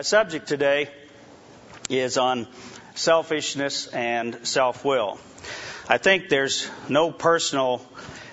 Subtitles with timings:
[0.00, 0.88] My subject today
[1.90, 2.48] is on
[2.94, 5.18] selfishness and self will.
[5.90, 7.82] I think there's no personal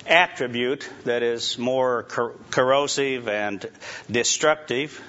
[0.05, 3.69] attribute that is more cor- corrosive and
[4.09, 5.01] destructive,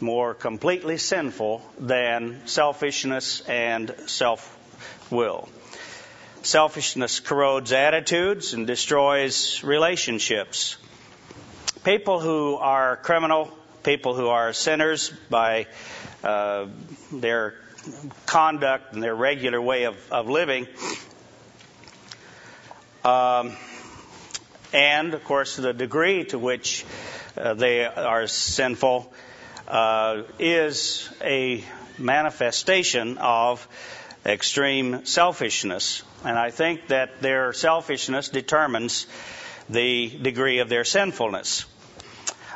[0.00, 4.58] more completely sinful than selfishness and self
[5.08, 5.48] will.
[6.42, 10.78] Selfishness corrodes attitudes and destroys relationships.
[11.84, 15.66] People who are criminal, people who are sinners by
[16.22, 16.66] uh,
[17.12, 17.54] their
[18.26, 20.66] conduct and their regular way of, of living,
[23.04, 23.56] um,
[24.72, 26.84] and of course the degree to which
[27.36, 29.12] uh, they are sinful
[29.68, 31.64] uh, is a
[31.98, 33.66] manifestation of
[34.24, 36.02] extreme selfishness.
[36.24, 39.06] And I think that their selfishness determines
[39.68, 41.64] the degree of their sinfulness.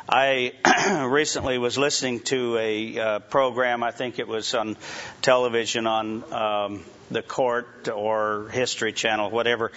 [0.09, 0.53] I
[1.05, 4.77] recently was listening to a uh, program, I think it was on
[5.21, 9.73] television on um, the court or History Channel, whatever,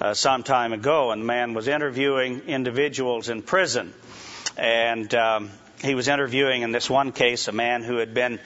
[0.00, 3.92] uh, some time ago, and the man was interviewing individuals in prison.
[4.56, 5.50] And um,
[5.82, 8.40] he was interviewing, in this one case, a man who had been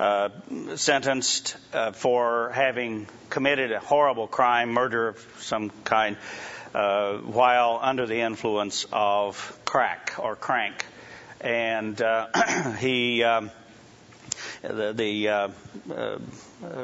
[0.00, 0.30] uh,
[0.76, 6.16] sentenced uh, for having committed a horrible crime, murder of some kind,
[6.74, 10.84] uh, while under the influence of crack or crank.
[11.40, 13.50] And uh, he, um,
[14.62, 15.48] the, the uh,
[15.92, 16.18] uh,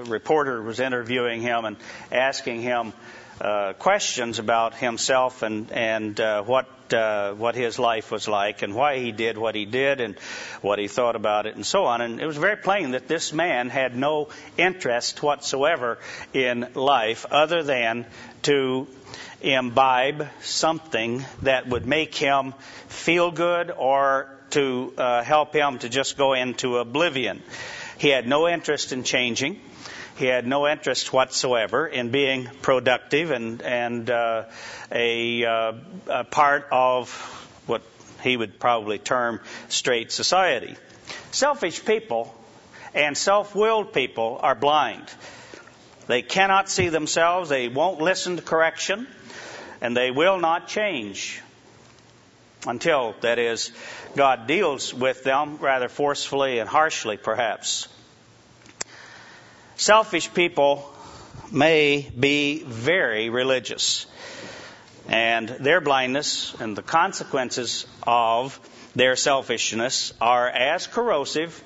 [0.07, 1.77] reporter was interviewing him and
[2.11, 2.93] asking him
[3.41, 8.75] uh, questions about himself and and uh, what uh, what his life was like and
[8.75, 10.19] why he did what he did and
[10.61, 12.01] what he thought about it and so on.
[12.01, 15.99] And it was very plain that this man had no interest whatsoever
[16.33, 18.07] in life other than
[18.43, 18.89] to
[19.41, 22.55] imbibe something that would make him
[22.89, 27.43] feel good or to uh, help him to just go into oblivion.
[27.99, 29.61] He had no interest in changing.
[30.17, 34.45] He had no interest whatsoever in being productive and and uh,
[34.91, 35.73] a, uh,
[36.09, 37.11] a part of
[37.67, 37.83] what
[38.23, 40.75] he would probably term straight society.
[41.31, 42.35] Selfish people
[42.95, 45.05] and self-willed people are blind.
[46.09, 47.49] They cannot see themselves.
[47.49, 49.07] They won't listen to correction
[49.81, 51.41] and they will not change
[52.67, 53.71] until, that is,
[54.17, 57.89] God deals with them rather forcefully and harshly, perhaps.
[59.77, 60.93] Selfish people
[61.53, 64.07] may be very religious,
[65.09, 68.59] and their blindness and the consequences of
[68.97, 71.63] their selfishness are as corrosive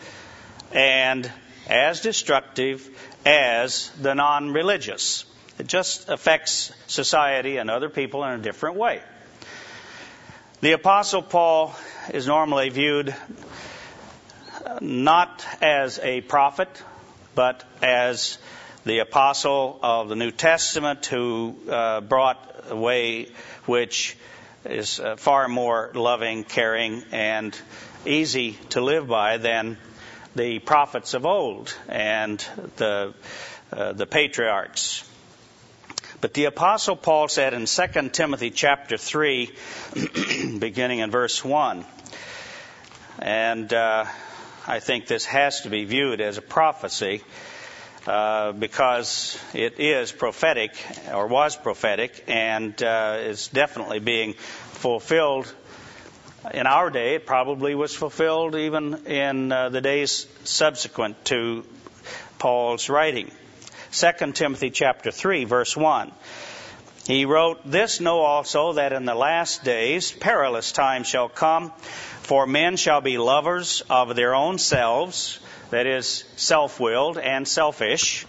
[0.72, 1.30] and
[1.68, 2.88] as destructive
[3.24, 5.24] as the non religious.
[5.58, 9.02] It just affects society and other people in a different way.
[10.60, 11.74] The Apostle Paul
[12.12, 13.14] is normally viewed
[14.80, 16.82] not as a prophet,
[17.34, 18.38] but as
[18.84, 23.28] the apostle of the New Testament who uh, brought a way
[23.66, 24.16] which
[24.64, 27.56] is uh, far more loving, caring, and
[28.06, 29.76] easy to live by than
[30.34, 32.44] the prophets of old and
[32.76, 33.14] the
[33.72, 35.08] uh, the patriarchs.
[36.22, 39.50] But the apostle Paul said in 2 Timothy chapter 3,
[40.60, 41.84] beginning in verse 1,
[43.18, 44.04] and uh,
[44.64, 47.24] I think this has to be viewed as a prophecy
[48.06, 50.76] uh, because it is prophetic
[51.12, 55.52] or was prophetic and uh, is definitely being fulfilled
[56.54, 57.16] in our day.
[57.16, 61.64] It probably was fulfilled even in uh, the days subsequent to
[62.38, 63.32] Paul's writing.
[63.92, 66.12] 2 Timothy chapter 3 verse 1.
[67.06, 71.72] He wrote, This know also that in the last days perilous times shall come,
[72.22, 78.24] for men shall be lovers of their own selves, that is, self-willed and selfish,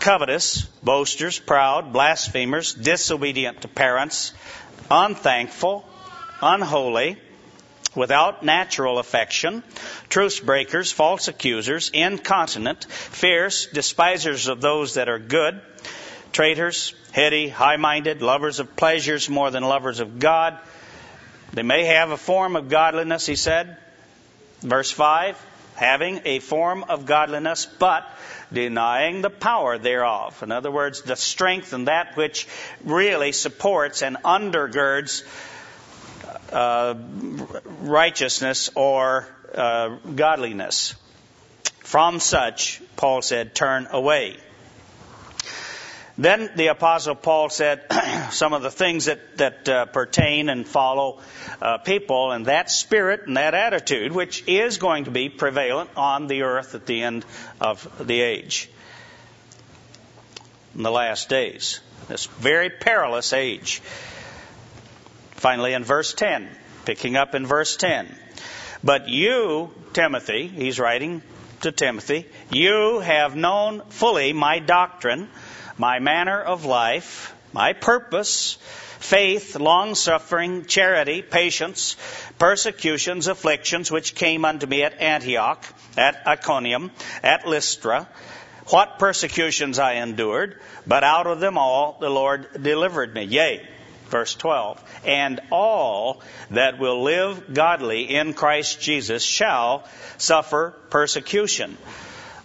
[0.00, 4.34] covetous, boasters, proud, blasphemers, disobedient to parents,
[4.90, 5.88] unthankful,
[6.42, 7.18] unholy,
[7.94, 9.62] without natural affection,
[10.08, 15.60] truce breakers, false accusers, incontinent, fierce, despisers of those that are good,
[16.32, 20.58] traitors, heady, high minded, lovers of pleasures more than lovers of God.
[21.52, 23.76] They may have a form of godliness, he said.
[24.60, 25.38] Verse 5
[25.74, 28.06] having a form of godliness, but
[28.52, 30.42] denying the power thereof.
[30.42, 32.46] In other words, the strength and that which
[32.84, 35.24] really supports and undergirds
[36.54, 36.94] uh,
[37.80, 40.94] righteousness or uh, godliness.
[41.80, 44.36] From such, Paul said, turn away.
[46.16, 47.82] Then the Apostle Paul said
[48.30, 51.20] some of the things that, that uh, pertain and follow
[51.60, 56.28] uh, people and that spirit and that attitude, which is going to be prevalent on
[56.28, 57.24] the earth at the end
[57.60, 58.70] of the age,
[60.76, 61.80] in the last days.
[62.06, 63.82] This very perilous age.
[65.44, 66.48] Finally, in verse 10,
[66.86, 68.08] picking up in verse 10.
[68.82, 71.20] But you, Timothy, he's writing
[71.60, 75.28] to Timothy, you have known fully my doctrine
[75.76, 78.56] my manner of life, my purpose,
[79.00, 81.98] faith, long suffering, charity, patience,
[82.38, 85.62] persecutions, afflictions, which came unto me at Antioch,
[85.98, 86.90] at Iconium,
[87.22, 88.08] at Lystra,
[88.68, 93.24] what persecutions I endured, but out of them all the Lord delivered me.
[93.24, 93.68] Yea,
[94.14, 99.82] verse 12, and all that will live godly in Christ Jesus shall
[100.18, 101.76] suffer persecution.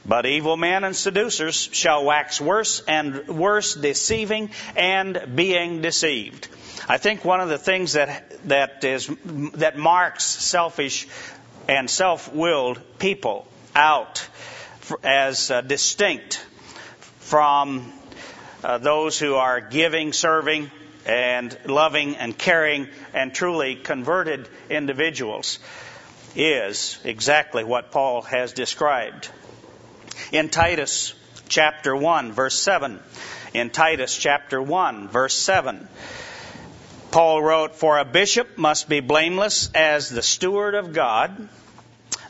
[0.04, 6.48] But evil men and seducers shall wax worse and worse, deceiving and being deceived.
[6.88, 9.08] I think one of the things that that is
[9.54, 11.08] that marks selfish
[11.68, 13.46] and self-willed people
[13.76, 14.28] out
[15.04, 16.44] as uh, distinct
[17.20, 17.94] from
[18.64, 20.72] uh, those who are giving, serving,
[21.10, 25.58] and loving and caring and truly converted individuals
[26.36, 29.28] is exactly what Paul has described
[30.32, 31.16] in Titus
[31.48, 33.00] chapter 1, verse 7.
[33.56, 35.88] In Titus chapter 1, verse 7.
[37.10, 41.50] Paul wrote, For a bishop must be blameless as the steward of God,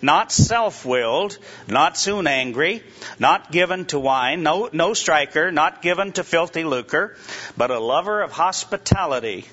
[0.02, 1.38] not self willed,
[1.68, 2.84] not soon angry,
[3.18, 7.16] not given to wine, no, no striker, not given to filthy lucre,
[7.58, 9.46] but a lover of hospitality,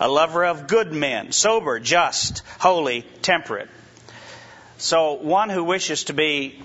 [0.00, 3.68] a lover of good men, sober, just, holy, temperate.
[4.78, 6.62] So one who wishes to be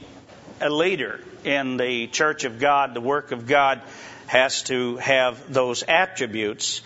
[0.59, 3.81] a leader in the church of God, the work of God,
[4.27, 6.81] has to have those attributes.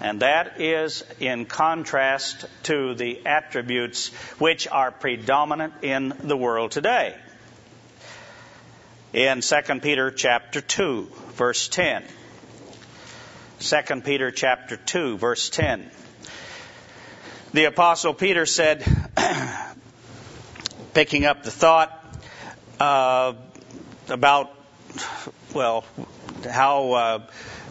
[0.00, 4.08] And that is in contrast to the attributes
[4.38, 7.16] which are predominant in the world today.
[9.12, 12.04] In 2 Peter chapter 2, verse 10.
[13.60, 15.90] 2 Peter chapter 2, verse 10.
[17.52, 18.84] The apostle Peter said,
[20.94, 21.92] picking up the thought,
[22.78, 23.32] uh,
[24.08, 24.54] about,
[25.54, 25.84] well,
[26.48, 27.26] how uh,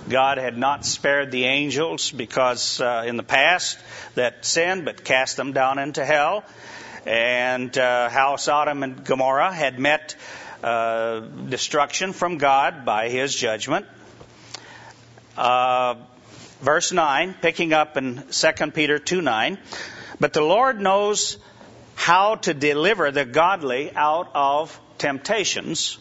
[0.10, 3.78] God had not spared the angels because uh, in the past
[4.16, 6.44] that sinned but cast them down into hell,
[7.06, 10.16] and uh, how Sodom and Gomorrah had met
[10.64, 13.86] uh, destruction from God by His judgment.
[15.38, 15.96] Uh,
[16.62, 19.58] verse 9, picking up in 2 Peter 2 9.
[20.20, 21.38] But the Lord knows
[21.96, 25.98] how to deliver the godly out of temptations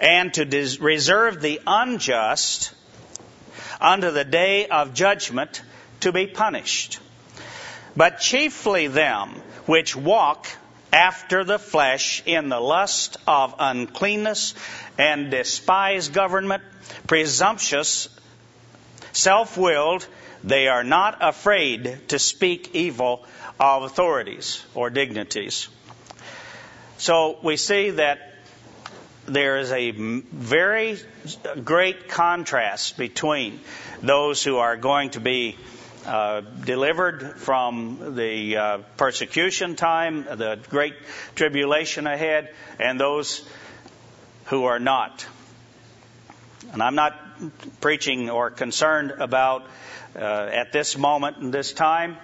[0.00, 2.72] and to des- reserve the unjust
[3.80, 5.62] unto the day of judgment
[6.00, 6.98] to be punished.
[7.96, 9.30] But chiefly them
[9.66, 10.46] which walk
[10.92, 14.54] after the flesh in the lust of uncleanness
[14.96, 16.62] and despise government,
[17.06, 18.08] presumptuous,
[19.12, 20.06] self-willed,
[20.44, 23.24] they are not afraid to speak evil
[23.58, 25.68] of authorities or dignities.
[26.98, 28.33] So we see that
[29.26, 30.98] there is a very
[31.62, 33.60] great contrast between
[34.02, 35.56] those who are going to be
[36.06, 40.94] uh, delivered from the uh, persecution time, the great
[41.34, 43.46] tribulation ahead, and those
[44.46, 45.26] who are not.
[46.72, 47.18] And I'm not
[47.80, 49.66] preaching or concerned about
[50.14, 52.18] uh, at this moment in this time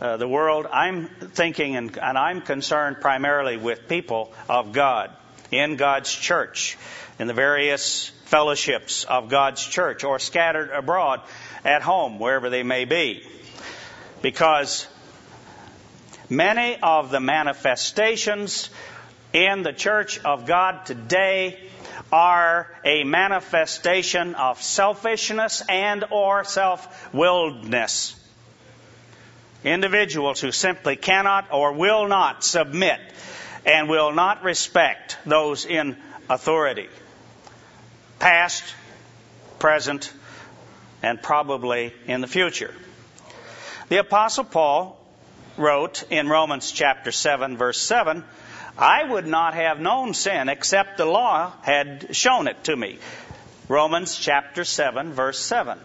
[0.00, 0.66] uh, the world.
[0.70, 5.10] I'm thinking and, and I'm concerned primarily with people of God
[5.50, 6.76] in God's church,
[7.18, 11.20] in the various fellowships of God's church, or scattered abroad
[11.64, 13.22] at home, wherever they may be.
[14.22, 14.86] Because
[16.28, 18.70] many of the manifestations
[19.32, 21.58] in the church of God today
[22.12, 28.14] are a manifestation of selfishness and or self-willedness.
[29.64, 33.00] Individuals who simply cannot or will not submit
[33.64, 35.96] and will not respect those in
[36.28, 36.88] authority.
[38.18, 38.64] Past,
[39.58, 40.12] present,
[41.02, 42.74] and probably in the future.
[43.88, 44.98] The apostle Paul
[45.56, 48.24] wrote in Romans chapter 7 verse 7,
[48.76, 52.98] I would not have known sin except the law had shown it to me.
[53.68, 55.78] Romans chapter 7 verse 7.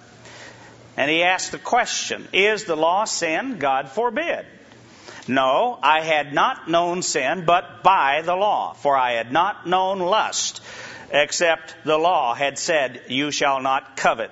[0.95, 3.57] And he asked the question, is the law sin?
[3.57, 4.45] God forbid.
[5.27, 9.99] No, I had not known sin but by the law, for I had not known
[9.99, 10.61] lust
[11.13, 14.31] except the law had said, You shall not covet.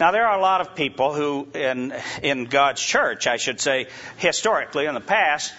[0.00, 3.88] Now, there are a lot of people who, in, in God's church, I should say,
[4.16, 5.52] historically in the past,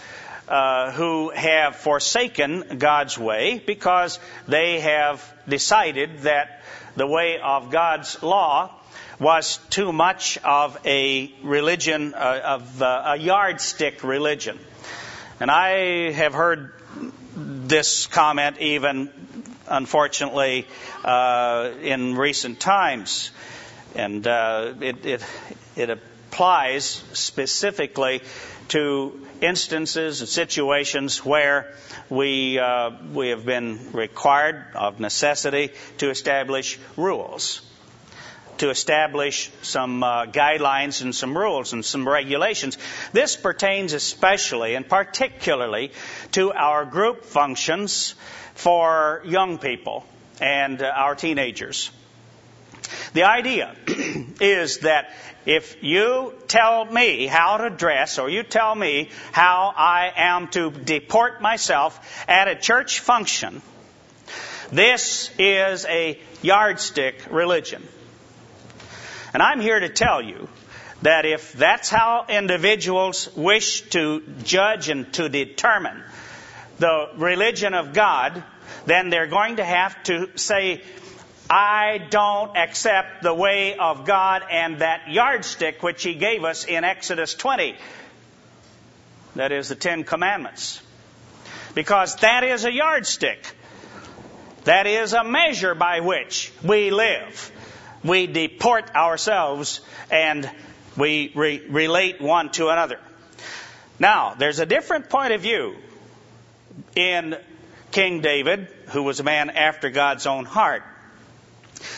[0.48, 6.63] uh, who have forsaken God's way because they have decided that
[6.96, 8.72] the way of God's law
[9.19, 14.60] was too much of a religion, uh, of uh, a yardstick religion.
[15.39, 16.74] And I have heard
[17.36, 19.10] this comment even,
[19.67, 20.67] unfortunately,
[21.03, 23.31] uh, in recent times.
[23.95, 25.25] And uh, it, it,
[25.75, 28.22] it applies specifically
[28.69, 31.74] to instances and situations where
[32.10, 37.62] we, uh, we have been required of necessity to establish rules,
[38.58, 42.78] to establish some uh, guidelines and some rules and some regulations.
[43.14, 45.92] This pertains especially and particularly
[46.32, 48.16] to our group functions
[48.54, 50.06] for young people
[50.40, 51.92] and uh, our teenagers.
[53.14, 53.76] The idea
[54.40, 55.12] is that
[55.46, 60.72] if you tell me how to dress or you tell me how I am to
[60.72, 63.62] deport myself at a church function,
[64.72, 67.88] this is a yardstick religion.
[69.36, 70.48] And I'm here to tell you
[71.01, 76.01] that if that's how individuals wish to judge and to determine
[76.80, 78.42] the religion of God,
[78.86, 80.82] then they're going to have to say,
[81.50, 86.86] I don't accept the way of God and that yardstick which He gave us in
[86.86, 87.75] Exodus 20.
[89.36, 90.82] That is the Ten Commandments.
[91.74, 93.46] Because that is a yardstick.
[94.63, 97.51] That is a measure by which we live.
[98.06, 99.82] We deport ourselves
[100.12, 100.50] and
[100.96, 103.00] we re- relate one to another.
[103.98, 105.76] Now, there's a different point of view
[106.96, 107.36] in
[107.92, 110.84] King David, who was a man after God's own heart.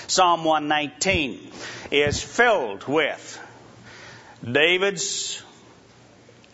[0.08, 1.52] Psalm 119
[1.92, 3.40] is filled with
[4.44, 5.44] David's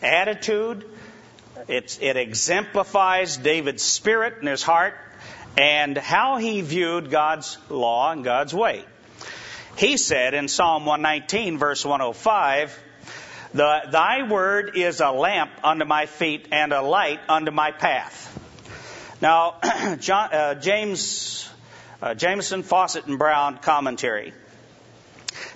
[0.02, 0.84] attitude.
[1.68, 4.94] It's, it exemplifies David's spirit and his heart
[5.56, 8.84] and how he viewed God's law and God's way.
[9.76, 12.78] He said in Psalm 119, verse 105,
[13.54, 18.30] the, Thy word is a lamp unto my feet and a light unto my path.
[19.20, 19.56] Now,
[20.00, 21.48] John, uh, James
[22.00, 24.32] uh, Jamieson, Fausset, and Brown commentary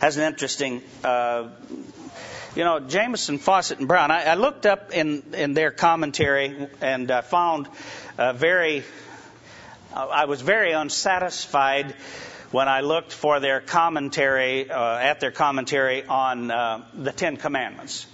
[0.01, 1.49] has an interesting, uh,
[2.57, 4.11] you know, Jamieson, Fausset, and Brown.
[4.11, 7.69] I, I, looked up in, in their commentary and uh, found
[8.17, 8.83] very,
[9.95, 11.95] I was very unsatisfied
[12.51, 18.07] when I looked for their commentary, uh, at their commentary on uh, the Ten Commandments.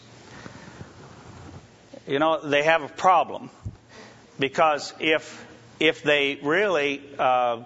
[2.06, 3.50] You know, they have a problem
[4.38, 5.44] because if
[5.80, 7.62] if they really uh,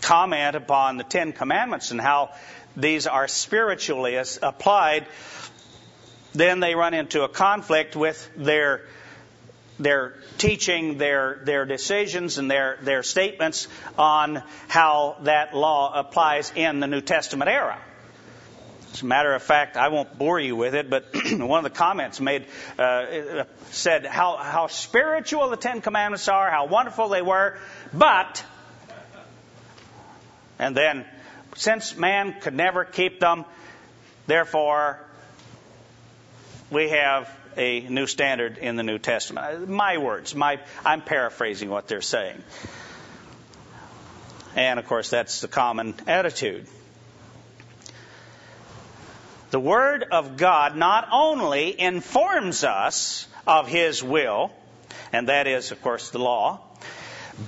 [0.00, 2.30] comment upon the Ten Commandments and how
[2.76, 5.06] these are spiritually applied,
[6.34, 8.82] then they run into a conflict with their
[9.82, 16.80] their teaching, their their decisions, and their their statements on how that law applies in
[16.80, 17.78] the New Testament era.
[18.92, 21.76] As a matter of fact, I won't bore you with it, but one of the
[21.76, 22.46] comments made
[22.78, 27.58] uh, said how how spiritual the Ten Commandments are, how wonderful they were,
[27.92, 28.44] but
[30.62, 31.04] and then,
[31.56, 33.44] since man could never keep them,
[34.28, 35.00] therefore,
[36.72, 39.68] we have a new standard in the New Testament.
[39.68, 42.42] My words, my, I'm paraphrasing what they're saying.
[44.56, 46.66] And of course, that's the common attitude.
[49.50, 54.50] The Word of God not only informs us of His will,
[55.12, 56.60] and that is, of course, the law,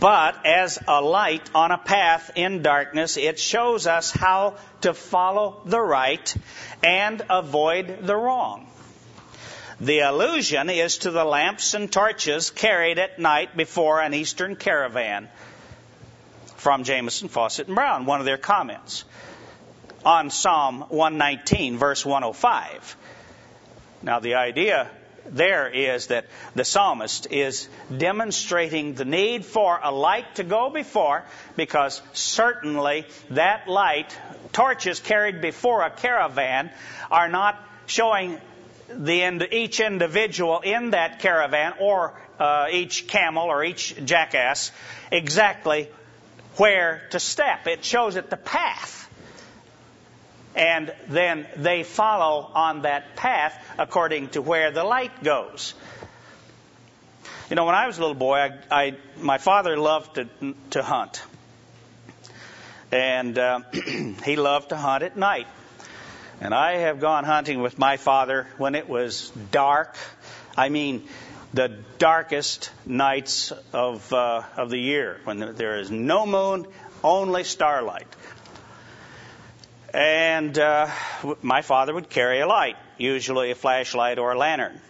[0.01, 5.63] but as a light on a path in darkness, it shows us how to follow
[5.65, 6.35] the right
[6.83, 8.67] and avoid the wrong.
[9.85, 15.29] The allusion is to the lamps and torches carried at night before an eastern caravan
[16.57, 19.05] from Jamieson, Fausset, and Brown, one of their comments
[20.03, 22.97] on Psalm 119, verse 105.
[24.03, 24.91] Now, the idea
[25.27, 31.25] there is that the psalmist is demonstrating the need for a light to go before
[31.57, 34.17] because certainly that light,
[34.51, 36.71] torches carried before a caravan,
[37.11, 38.41] are not showing
[38.99, 44.73] the each individual in that caravan or uh, each camel or each jackass
[45.11, 45.89] exactly
[46.57, 47.67] where to step.
[47.67, 49.05] It shows it the path
[50.55, 55.75] and then they follow on that path according to where the light goes.
[57.51, 60.83] You know, when I was a little boy, I, I my father loved to to
[60.83, 61.23] hunt,
[62.91, 63.61] and uh,
[64.25, 65.47] he loved to hunt at night.
[66.41, 69.97] And I have gone hunting with my father when it was dark.
[70.57, 71.09] I mean,
[71.53, 76.67] the darkest nights of uh, of the year when there is no moon,
[77.03, 78.07] only starlight.
[79.93, 80.91] And uh,
[81.41, 84.81] my father would carry a light, usually a flashlight or a lantern.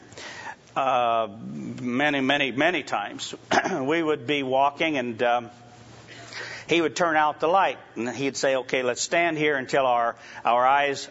[0.75, 3.35] Uh, many, many, many times
[3.81, 5.51] we would be walking and um,
[6.67, 10.17] he would turn out the light and he'd say, "Okay, let's stand here until our
[10.45, 11.07] our eyes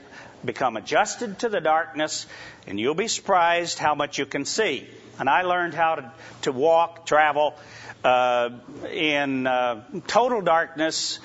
[0.45, 2.25] become adjusted to the darkness,
[2.67, 4.88] and you'll be surprised how much you can see."
[5.19, 7.55] And I learned how to to walk, travel
[8.03, 8.50] uh,
[8.91, 11.19] in uh, total darkness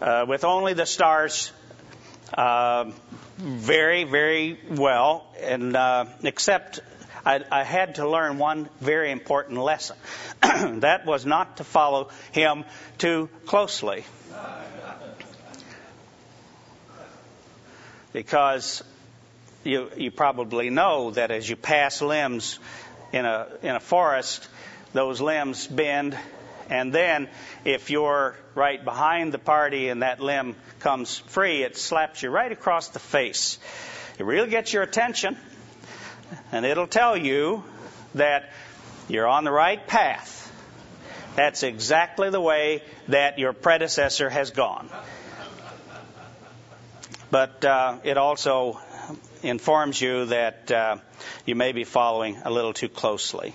[0.00, 1.52] uh, with only the stars
[2.34, 2.90] uh,
[3.38, 6.80] very, very well, and uh, except
[7.24, 9.96] I, I, had to learn one very important lesson.
[10.40, 12.64] that was not to follow him
[12.98, 14.04] too closely.
[18.12, 18.82] Because
[19.64, 22.58] you, you probably know that as you pass limbs
[23.12, 24.48] in a, in a forest,
[24.92, 26.16] those limbs bend
[26.70, 27.28] and then
[27.64, 32.52] if you're right behind the party and that limb comes free, it slaps you right
[32.52, 33.58] across the face.
[34.18, 35.36] It really gets your attention
[36.52, 37.64] and it'll tell you
[38.14, 38.50] that
[39.08, 40.36] you're on the right path.
[41.34, 44.88] That's exactly the way that your predecessor has gone.
[47.30, 48.80] But uh, it also
[49.42, 50.96] informs you that uh,
[51.46, 53.54] you may be following a little too closely.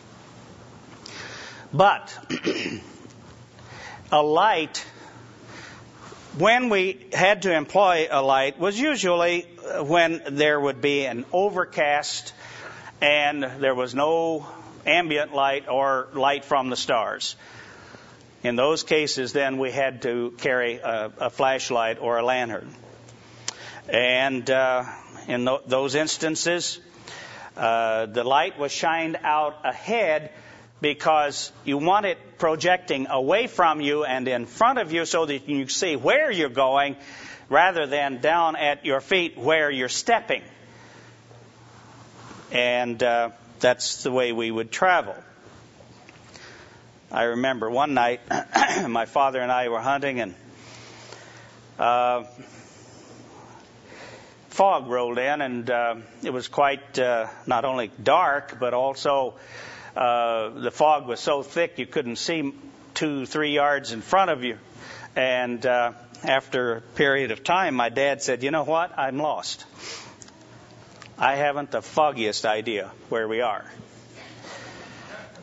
[1.73, 2.17] But
[4.11, 4.85] a light,
[6.37, 9.41] when we had to employ a light, was usually
[9.81, 12.33] when there would be an overcast
[13.01, 14.47] and there was no
[14.85, 17.35] ambient light or light from the stars.
[18.43, 22.73] In those cases, then we had to carry a, a flashlight or a lantern.
[23.87, 24.85] And uh,
[25.27, 26.79] in th- those instances,
[27.55, 30.31] uh, the light was shined out ahead
[30.81, 35.47] because you want it projecting away from you and in front of you so that
[35.47, 36.95] you can see where you're going
[37.49, 40.41] rather than down at your feet where you're stepping.
[42.51, 45.15] And uh, that's the way we would travel.
[47.11, 48.21] I remember one night
[48.87, 50.35] my father and I were hunting and
[51.79, 52.23] uh,
[54.55, 59.35] fog rolled in and uh, it was quite uh, not only dark but also
[59.95, 62.53] uh, the fog was so thick you couldn't see
[62.95, 64.57] two, three yards in front of you.
[65.15, 65.91] And uh,
[66.23, 68.97] after a period of time, my dad said, You know what?
[68.97, 69.65] I'm lost.
[71.17, 73.65] I haven't the foggiest idea where we are.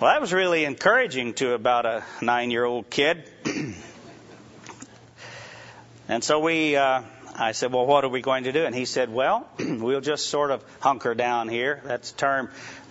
[0.00, 3.24] Well, that was really encouraging to about a nine year old kid.
[6.08, 7.02] and so we, uh,
[7.34, 8.64] I said, Well, what are we going to do?
[8.64, 11.80] And he said, Well, we'll just sort of hunker down here.
[11.84, 12.50] That's a term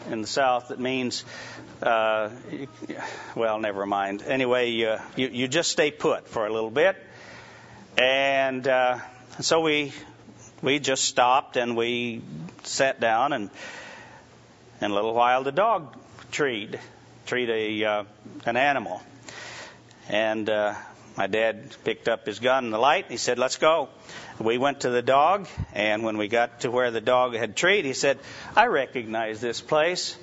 [0.10, 1.24] in the South that means,
[1.82, 2.30] uh,
[3.36, 4.24] well, never mind.
[4.24, 6.98] Anyway, uh, you, you just stay put for a little bit.
[7.98, 9.00] And uh,
[9.42, 9.94] so we
[10.62, 12.22] we just stopped and we
[12.64, 13.50] sat down and
[14.80, 15.96] in a little while the dog
[16.32, 16.80] treed
[17.26, 18.04] treed a uh,
[18.46, 19.02] an animal
[20.10, 20.76] and uh,
[21.18, 23.90] my dad picked up his gun and the light and he said let's go
[24.42, 27.86] we went to the dog, and when we got to where the dog had treed,
[27.86, 28.20] he said,
[28.56, 30.18] I recognize this place.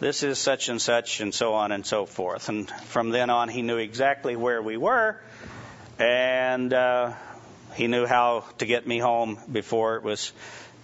[0.00, 2.48] This is such and such, and so on and so forth.
[2.48, 5.20] And from then on, he knew exactly where we were,
[5.98, 7.14] and uh,
[7.74, 10.32] he knew how to get me home before it was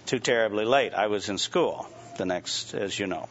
[0.06, 0.94] too terribly late.
[0.94, 3.28] I was in school the next, as you know.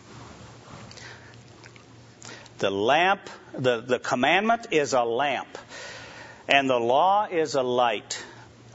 [2.59, 3.21] The lamp,
[3.53, 5.57] the, the commandment is a lamp,
[6.47, 8.23] and the law is a light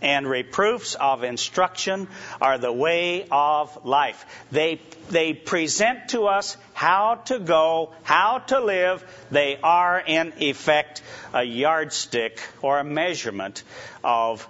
[0.02, 2.09] and reproofs of instruction
[2.40, 4.24] are the way of life.
[4.50, 4.80] They,
[5.11, 9.04] they present to us how to go, how to live.
[9.30, 13.62] They are, in effect, a yardstick or a measurement
[14.04, 14.46] of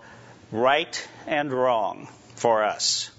[0.50, 3.10] right and wrong for us.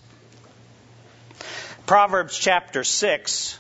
[1.86, 3.60] Proverbs chapter 6.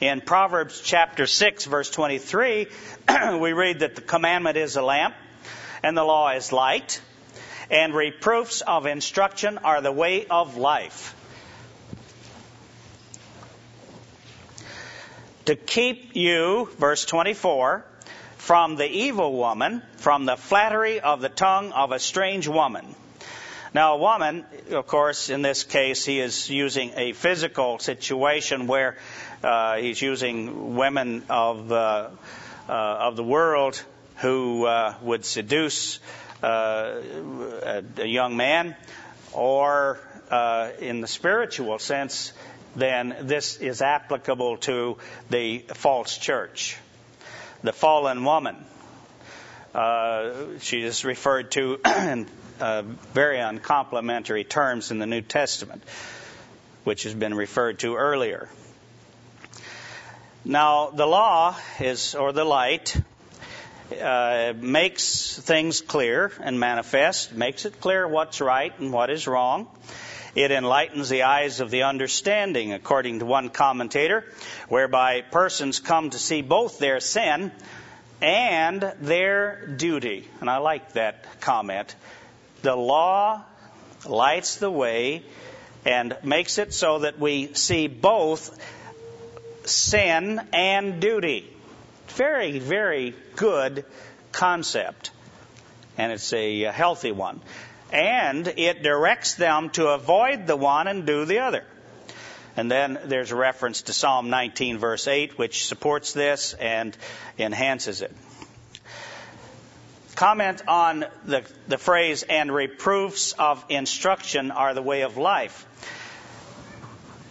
[0.00, 2.66] In Proverbs chapter 6, verse 23,
[3.38, 5.14] we read that the commandment is a lamp
[5.82, 7.00] and the law is light
[7.72, 11.16] and reproofs of instruction are the way of life.
[15.46, 17.84] To keep you, verse 24,
[18.36, 22.94] from the evil woman, from the flattery of the tongue of a strange woman.
[23.74, 28.98] Now, a woman, of course, in this case, he is using a physical situation where
[29.42, 32.10] uh, he's using women of uh,
[32.68, 33.82] uh, of the world
[34.16, 35.98] who uh, would seduce
[36.42, 38.76] a, a, young man,
[39.32, 39.98] or
[40.30, 42.32] uh, in the spiritual sense,
[42.74, 44.98] then this is applicable to
[45.30, 46.76] the false church,
[47.62, 48.56] the fallen woman.
[50.60, 52.26] she is referred to in
[52.60, 55.82] uh, very uncomplimentary terms in the New Testament,
[56.84, 58.48] which has been referred to earlier.
[60.44, 62.96] Now, the law is, or the light,
[64.00, 69.66] uh, makes things clear and manifest, makes it clear what's right and what is wrong.
[70.34, 74.24] It enlightens the eyes of the understanding, according to one commentator,
[74.68, 77.52] whereby persons come to see both their sin
[78.22, 80.28] and their duty.
[80.40, 81.94] And I like that comment.
[82.62, 83.42] The law
[84.08, 85.22] lights the way
[85.84, 88.58] and makes it so that we see both
[89.66, 91.51] sin and duty.
[92.14, 93.84] Very, very good
[94.32, 95.10] concept.
[95.98, 97.40] And it's a healthy one.
[97.92, 101.64] And it directs them to avoid the one and do the other.
[102.56, 106.96] And then there's a reference to Psalm 19, verse 8, which supports this and
[107.38, 108.14] enhances it
[110.14, 115.66] comment on the, the phrase, and reproofs of instruction are the way of life.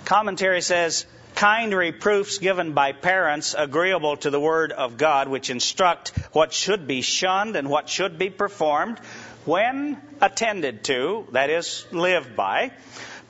[0.03, 1.05] Commentary says,
[1.41, 6.85] kind reproofs given by parents agreeable to the Word of God, which instruct what should
[6.85, 8.99] be shunned and what should be performed
[9.45, 12.71] when attended to, that is, lived by,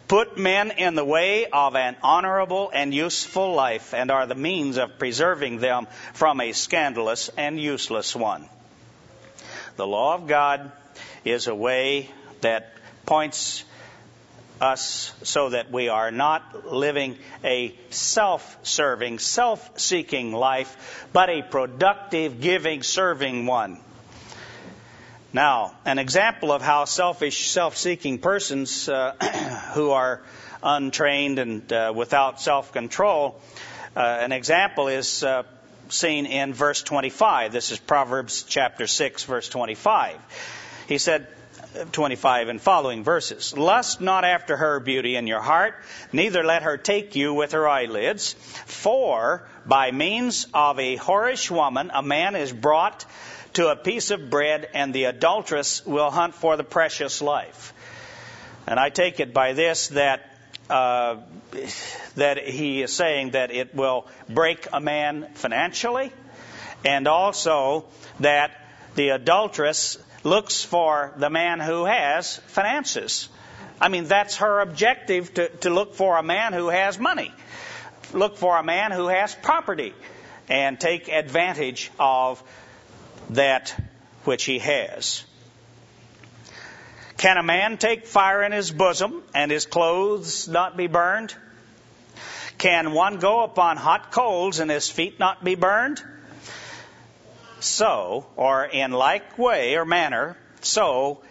[0.09, 4.75] put men in the way of an honorable and useful life and are the means
[4.75, 8.43] of preserving them from a scandalous and useless one.
[9.77, 10.69] The law of God
[11.23, 13.63] is a way that points
[14.61, 21.41] us so that we are not living a self serving, self seeking life, but a
[21.41, 23.79] productive, giving, serving one.
[25.33, 29.13] Now, an example of how selfish, self seeking persons uh,
[29.73, 30.21] who are
[30.61, 33.41] untrained and uh, without self control,
[33.95, 35.43] uh, an example is uh,
[35.89, 37.51] seen in verse 25.
[37.51, 40.17] This is Proverbs chapter 6, verse 25.
[40.87, 41.27] He said,
[41.91, 43.55] 25 and following verses.
[43.55, 45.75] Lust not after her beauty in your heart,
[46.11, 48.33] neither let her take you with her eyelids.
[48.65, 53.05] For by means of a whorish woman, a man is brought
[53.53, 57.73] to a piece of bread, and the adulteress will hunt for the precious life.
[58.67, 60.27] And I take it by this that
[60.69, 61.17] uh,
[62.15, 66.11] that he is saying that it will break a man financially,
[66.85, 67.85] and also
[68.21, 68.51] that
[68.95, 73.29] the adulteress looks for the man who has finances.
[73.79, 77.33] I mean, that's her objective to, to look for a man who has money,
[78.13, 79.93] look for a man who has property,
[80.49, 82.43] and take advantage of
[83.31, 83.75] that
[84.23, 85.23] which he has.
[87.17, 91.33] Can a man take fire in his bosom and his clothes not be burned?
[92.57, 96.03] Can one go upon hot coals and his feet not be burned?
[97.61, 101.21] So, or in like way or manner, so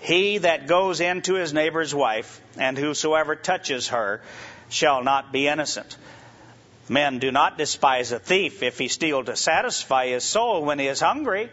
[0.00, 4.20] he that goes into his neighbor's wife, and whosoever touches her,
[4.68, 5.96] shall not be innocent.
[6.88, 10.88] Men do not despise a thief if he steal to satisfy his soul when he
[10.88, 11.50] is hungry.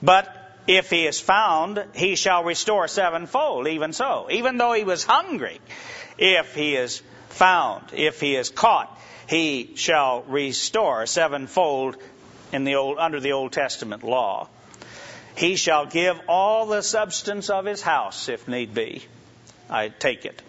[0.00, 0.34] But
[0.66, 4.28] if he is found, he shall restore sevenfold, even so.
[4.30, 5.58] Even though he was hungry,
[6.16, 11.96] if he is found, if he is caught, he shall restore sevenfold
[12.52, 14.48] in the old, under the Old Testament law.
[15.36, 19.04] He shall give all the substance of his house, if need be.
[19.68, 20.42] I take it.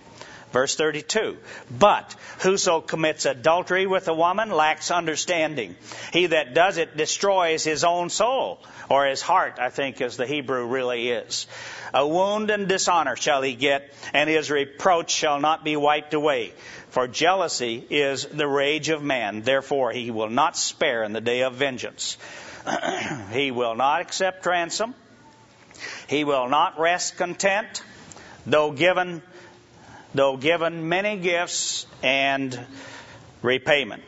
[0.52, 1.38] Verse 32.
[1.70, 5.76] But whoso commits adultery with a woman lacks understanding.
[6.12, 8.60] He that does it destroys his own soul,
[8.90, 11.48] or his heart, I think, as the Hebrew really is.
[11.94, 16.52] A wound and dishonor shall he get, and his reproach shall not be wiped away.
[16.92, 19.44] For jealousy is the rage of man.
[19.44, 22.18] Therefore, he will not spare in the day of vengeance.
[23.32, 24.94] he will not accept ransom.
[26.08, 27.82] He will not rest content,
[28.46, 29.22] though given
[30.14, 32.60] though given many gifts and
[33.42, 34.04] repayment.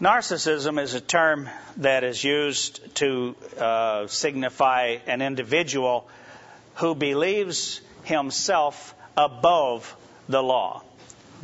[0.00, 6.08] Narcissism is a term that is used to uh, signify an individual
[6.76, 9.94] who believes himself above
[10.28, 10.82] the law.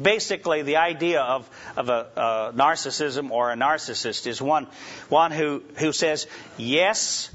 [0.00, 4.66] Basically, the idea of, of a, a narcissism or a narcissist is one,
[5.08, 7.30] one who, who says yes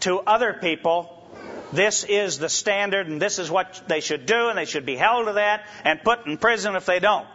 [0.00, 1.12] to other people
[1.72, 4.96] this is the standard and this is what they should do and they should be
[4.96, 7.26] held to that and put in prison if they don't.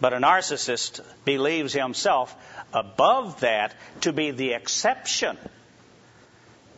[0.00, 2.36] But a narcissist believes himself
[2.74, 5.38] above that to be the exception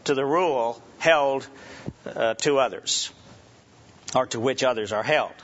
[0.09, 1.47] to the rule held
[2.07, 3.13] uh, to others
[4.15, 5.35] or to which others are held.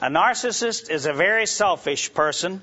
[0.00, 2.60] A narcissist is a very selfish person,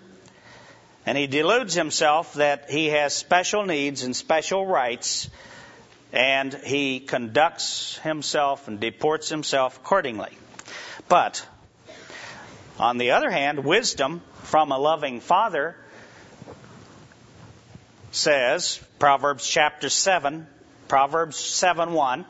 [1.05, 5.29] and he deludes himself that he has special needs and special rights,
[6.13, 10.31] and he conducts himself and deports himself accordingly.
[11.09, 11.45] But,
[12.79, 15.75] on the other hand, wisdom from a loving father
[18.17, 20.47] says, Proverbs chapter 7,
[20.87, 22.25] Proverbs 7 1,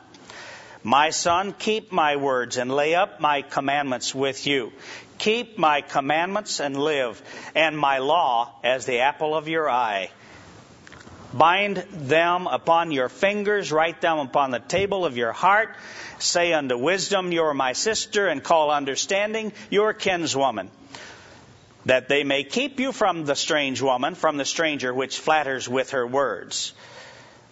[0.84, 4.72] my son, keep my words and lay up my commandments with you.
[5.18, 7.20] Keep my commandments and live,
[7.54, 10.10] and my law as the apple of your eye.
[11.34, 15.74] Bind them upon your fingers, write them upon the table of your heart.
[16.20, 20.70] Say unto wisdom, You are my sister, and call understanding your kinswoman.
[21.88, 25.90] That they may keep you from the strange woman, from the stranger which flatters with
[25.90, 26.74] her words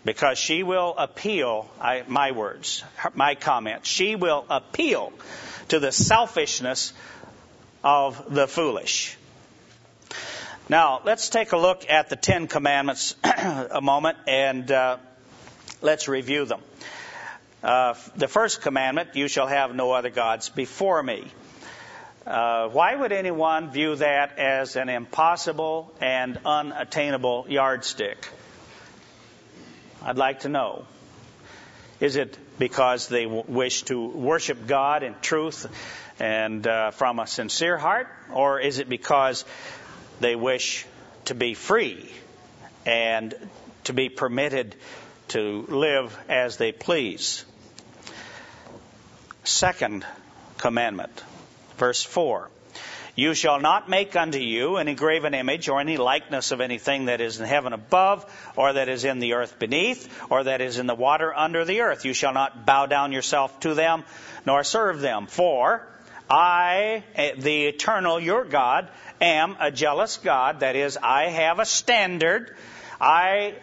[0.06, 5.12] because she will appeal, I, my words, my comments, she will appeal
[5.68, 6.92] to the selfishness
[7.82, 9.16] of the foolish.
[10.68, 14.98] Now, let's take a look at the Ten Commandments a moment and uh,
[15.82, 16.60] let's review them.
[17.64, 21.24] Uh, the first commandment, you shall have no other gods before me.
[22.26, 28.28] Uh, why would anyone view that as an impossible and unattainable yardstick?
[30.02, 30.86] I'd like to know.
[32.00, 35.68] Is it because they w- wish to worship God in truth
[36.18, 38.08] and uh, from a sincere heart?
[38.32, 39.44] Or is it because
[40.18, 40.84] they wish
[41.26, 42.10] to be free
[42.84, 43.34] and
[43.84, 44.74] to be permitted
[45.28, 47.44] to live as they please?
[49.44, 50.04] Second
[50.58, 51.22] commandment,
[51.76, 52.50] verse 4.
[53.14, 57.22] You shall not make unto you any graven image or any likeness of anything that
[57.22, 60.86] is in heaven above, or that is in the earth beneath, or that is in
[60.86, 62.04] the water under the earth.
[62.04, 64.04] You shall not bow down yourself to them,
[64.44, 65.28] nor serve them.
[65.28, 65.86] For
[66.28, 70.60] I, eh, the eternal, your God, am a jealous God.
[70.60, 72.54] That is, I have a standard.
[73.00, 73.54] I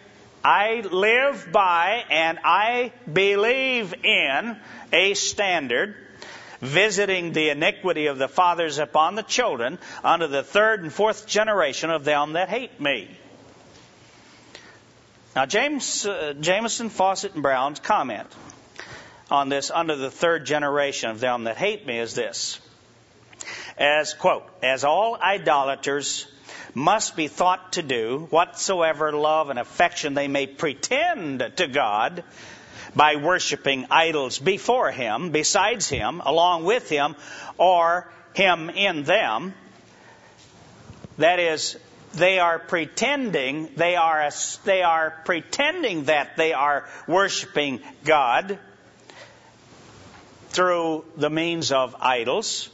[0.44, 4.58] I live by and I believe in
[4.92, 5.96] a standard
[6.64, 11.90] visiting the iniquity of the fathers upon the children unto the third and fourth generation
[11.90, 13.08] of them that hate me.
[15.36, 18.28] Now, James, uh, Jamieson, Fausset, and Brown's comment
[19.30, 22.60] on this under the third generation of them that hate me is this.
[23.76, 26.26] As, quote, as all idolaters
[26.72, 32.24] must be thought to do whatsoever love and affection they may pretend to God,
[32.94, 37.16] by worshiping idols before him, besides him, along with him,
[37.58, 39.54] or him in them.
[41.18, 41.76] That is,
[42.14, 44.30] they are pretending, they are,
[44.64, 48.58] they are pretending that they are worshiping God
[50.50, 52.68] through the means of idols.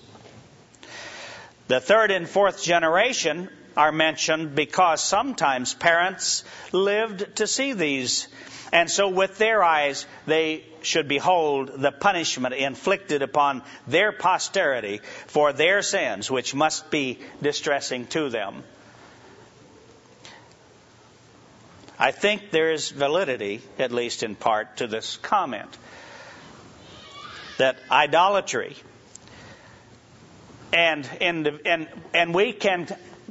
[1.68, 8.28] The third and fourth generation are mentioned because sometimes parents lived to see these
[8.72, 15.52] and so with their eyes, they should behold the punishment inflicted upon their posterity for
[15.52, 18.62] their sins, which must be distressing to them.
[21.98, 25.76] I think there is validity, at least in part, to this comment.
[27.58, 28.76] That idolatry
[30.72, 32.88] and, and, and and we can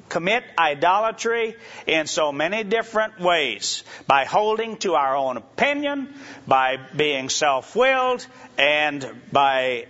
[0.09, 1.55] commit idolatry
[1.87, 6.13] in so many different ways by holding to our own opinion,
[6.47, 8.25] by being self willed,
[8.57, 9.85] and by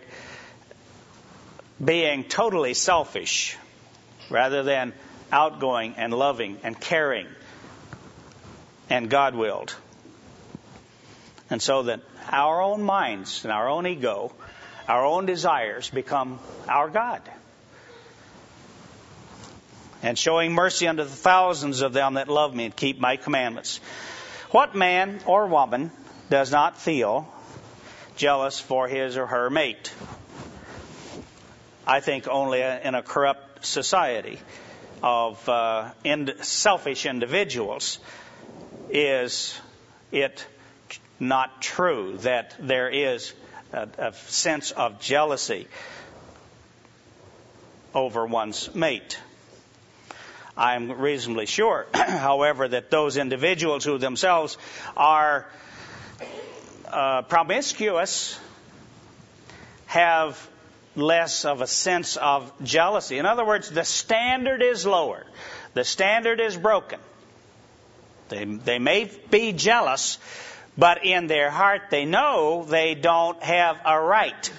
[1.84, 3.58] being totally selfish
[4.30, 4.94] rather than
[5.32, 7.28] outgoing and loving and caring
[8.90, 9.74] and God willed.
[11.50, 14.34] And so that our own minds and our own ego,
[14.88, 17.22] our own desires become our God
[20.02, 23.80] and showing mercy unto the thousands of them that love me and keep my commandments.
[24.52, 25.92] What man or woman
[26.30, 27.32] does not feel
[28.16, 29.94] jealous for his or her mate?
[31.86, 34.40] I think only in a corrupt society
[35.02, 35.92] of uh,
[36.42, 38.00] selfish individuals
[38.90, 39.60] is
[40.12, 40.46] it
[41.20, 43.34] not true that there is
[43.74, 45.68] a, a sense of jealousy
[47.94, 49.20] over one's mate.
[50.60, 54.58] I'm reasonably sure, however, that those individuals who themselves
[54.98, 55.48] are
[56.86, 58.38] uh, promiscuous
[59.86, 60.50] have
[60.98, 63.18] less of a sense of jealousy.
[63.18, 65.26] In other words, the standard is lower.
[65.76, 67.00] The standard is broken.
[68.28, 70.18] They, they may be jealous,
[70.78, 74.52] but in their heart they know they don't have a right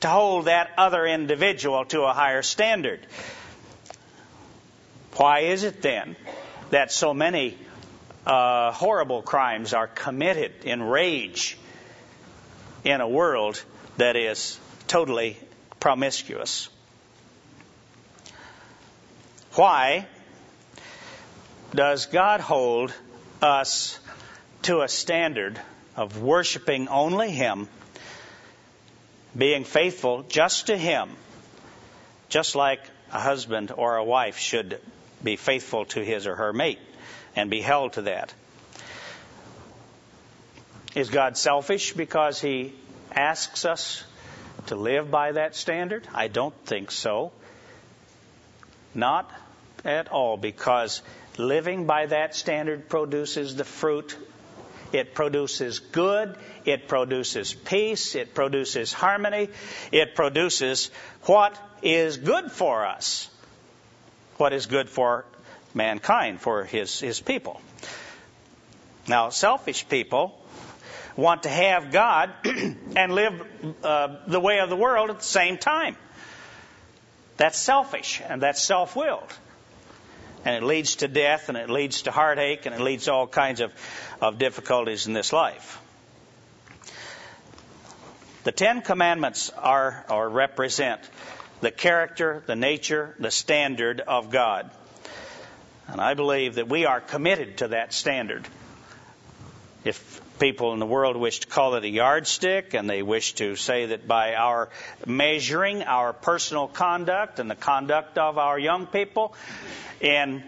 [0.00, 3.06] to hold that other individual to a higher standard.
[5.16, 6.14] Why is it then
[6.70, 7.56] that so many
[8.26, 11.56] uh, horrible crimes are committed in rage
[12.84, 13.62] in a world
[13.96, 15.38] that is totally
[15.80, 16.68] promiscuous?
[19.54, 20.06] Why
[21.74, 22.92] does God hold
[23.40, 23.98] us
[24.62, 25.58] to a standard
[25.96, 27.68] of worshiping only Him,
[29.34, 31.08] being faithful just to Him,
[32.28, 34.78] just like a husband or a wife should
[35.22, 36.78] be faithful to his or her mate
[37.36, 38.32] and be held to that.
[40.96, 42.72] Is God selfish because He
[43.12, 44.02] asks us
[44.68, 46.08] to live by that standard?
[46.14, 47.32] I don't think so.
[48.94, 49.30] Not
[49.84, 51.02] at all, because
[51.36, 54.16] living by that standard produces the fruit.
[54.90, 56.34] It produces good.
[56.64, 58.14] It produces peace.
[58.14, 59.50] It produces harmony.
[59.92, 60.90] It produces
[61.24, 63.28] what is good for us.
[64.36, 65.24] What is good for
[65.74, 67.60] mankind, for his, his people.
[69.06, 70.38] Now, selfish people
[71.16, 73.42] want to have God and live
[73.82, 75.96] uh, the way of the world at the same time.
[77.36, 79.32] That's selfish and that's self willed.
[80.44, 83.26] And it leads to death and it leads to heartache and it leads to all
[83.26, 83.72] kinds of,
[84.20, 85.80] of difficulties in this life.
[88.44, 91.00] The Ten Commandments are or represent
[91.60, 94.70] the character, the nature, the standard of God.
[95.88, 98.46] And I believe that we are committed to that standard.
[99.84, 103.56] If people in the world wish to call it a yardstick and they wish to
[103.56, 104.68] say that by our
[105.06, 109.34] measuring our personal conduct and the conduct of our young people
[110.00, 110.42] in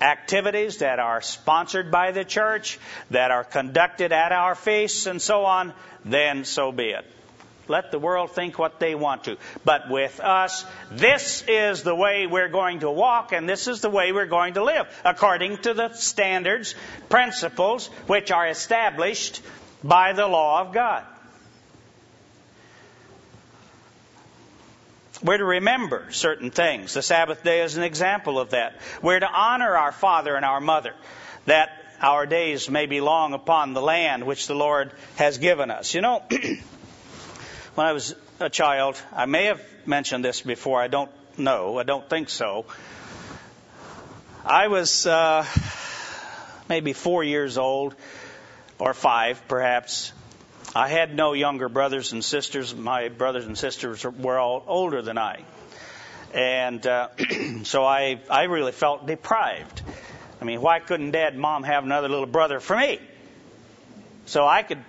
[0.00, 2.78] activities that are sponsored by the church,
[3.10, 5.72] that are conducted at our feasts and so on,
[6.04, 7.04] then so be it.
[7.70, 9.38] Let the world think what they want to.
[9.64, 13.88] But with us, this is the way we're going to walk and this is the
[13.88, 16.74] way we're going to live according to the standards,
[17.08, 19.40] principles which are established
[19.84, 21.04] by the law of God.
[25.22, 26.94] We're to remember certain things.
[26.94, 28.80] The Sabbath day is an example of that.
[29.02, 30.94] We're to honor our father and our mother,
[31.44, 35.94] that our days may be long upon the land which the Lord has given us.
[35.94, 36.22] You know,
[37.74, 41.82] when I was a child, I may have mentioned this before, I don't know, I
[41.84, 42.66] don't think so.
[44.44, 45.44] I was uh,
[46.68, 47.94] maybe four years old,
[48.78, 50.12] or five perhaps.
[50.74, 52.74] I had no younger brothers and sisters.
[52.74, 55.44] My brothers and sisters were all older than I.
[56.32, 57.08] And uh,
[57.64, 59.82] so I, I really felt deprived.
[60.40, 62.98] I mean, why couldn't dad and mom have another little brother for me?
[64.26, 64.82] So I could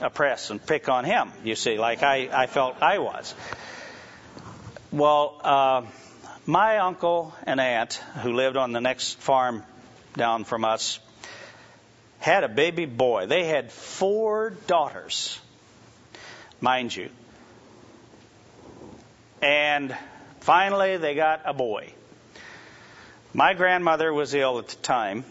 [0.00, 3.34] oppress and pick on him, you see, like I, I felt I was.
[4.92, 5.82] Well, uh,
[6.46, 9.64] my uncle and aunt, who lived on the next farm
[10.14, 11.00] down from us,
[12.18, 13.26] had a baby boy.
[13.26, 15.38] They had four daughters,
[16.60, 17.10] mind you.
[19.42, 19.96] And
[20.40, 21.92] finally, they got a boy.
[23.34, 25.24] My grandmother was ill at the time,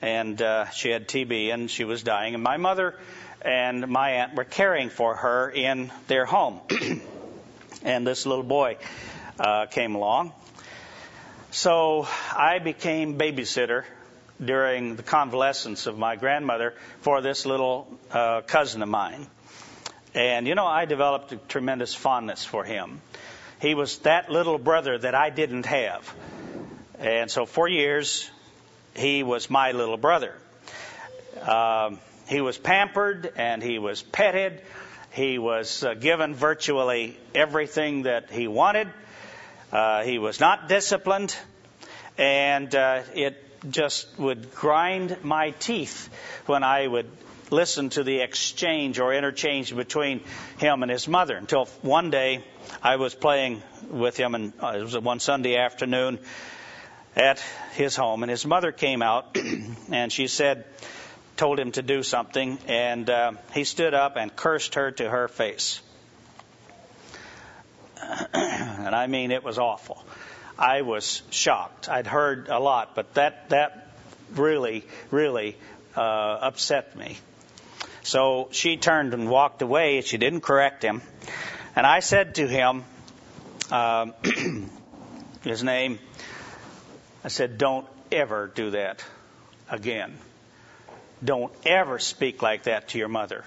[0.00, 2.34] and uh, she had TB, and she was dying.
[2.34, 2.94] And my mother
[3.44, 6.60] and my aunt were caring for her in their home.
[7.84, 8.76] and this little boy
[9.38, 10.32] uh, came along.
[11.50, 13.84] So I became babysitter
[14.42, 19.26] during the convalescence of my grandmother for this little uh, cousin of mine.
[20.14, 23.00] And you know, I developed a tremendous fondness for him.
[23.60, 26.14] He was that little brother that I didn't have.
[26.98, 28.30] And so for years,
[28.94, 30.34] he was my little brother.
[31.40, 31.98] Um,
[32.28, 34.60] he was pampered and he was petted.
[35.12, 38.88] He was uh, given virtually everything that he wanted.
[39.70, 41.34] Uh, he was not disciplined,
[42.18, 46.08] and uh, it just would grind my teeth
[46.46, 47.10] when I would
[47.50, 50.22] listen to the exchange or interchange between
[50.58, 51.36] him and his mother.
[51.36, 52.42] Until one day
[52.82, 56.18] I was playing with him, and uh, it was one Sunday afternoon
[57.14, 57.42] at
[57.74, 59.36] his home, and his mother came out
[59.90, 60.64] and she said,
[61.36, 65.28] told him to do something, and uh, he stood up and cursed her to her
[65.28, 65.80] face.
[68.32, 70.04] and I mean, it was awful.
[70.58, 71.88] I was shocked.
[71.88, 73.88] I'd heard a lot, but that that
[74.34, 75.56] really, really
[75.96, 77.18] uh, upset me.
[78.02, 80.00] So she turned and walked away.
[80.02, 81.02] She didn't correct him.
[81.76, 82.84] And I said to him,
[83.70, 84.06] uh,
[85.44, 85.98] his name,
[87.24, 89.04] I said, don't ever do that
[89.70, 90.18] again.
[91.24, 93.44] Don't ever speak like that to your mother.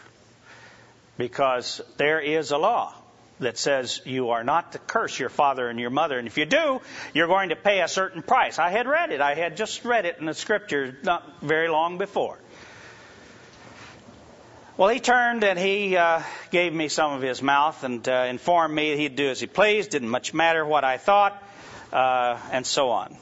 [1.17, 2.93] Because there is a law
[3.39, 6.17] that says you are not to curse your father and your mother.
[6.17, 6.81] And if you do,
[7.13, 8.59] you're going to pay a certain price.
[8.59, 9.21] I had read it.
[9.21, 12.37] I had just read it in the scripture not very long before.
[14.77, 16.21] Well, he turned and he uh,
[16.51, 19.91] gave me some of his mouth and uh, informed me he'd do as he pleased,
[19.91, 21.41] didn't much matter what I thought,
[21.93, 23.15] uh, and so on.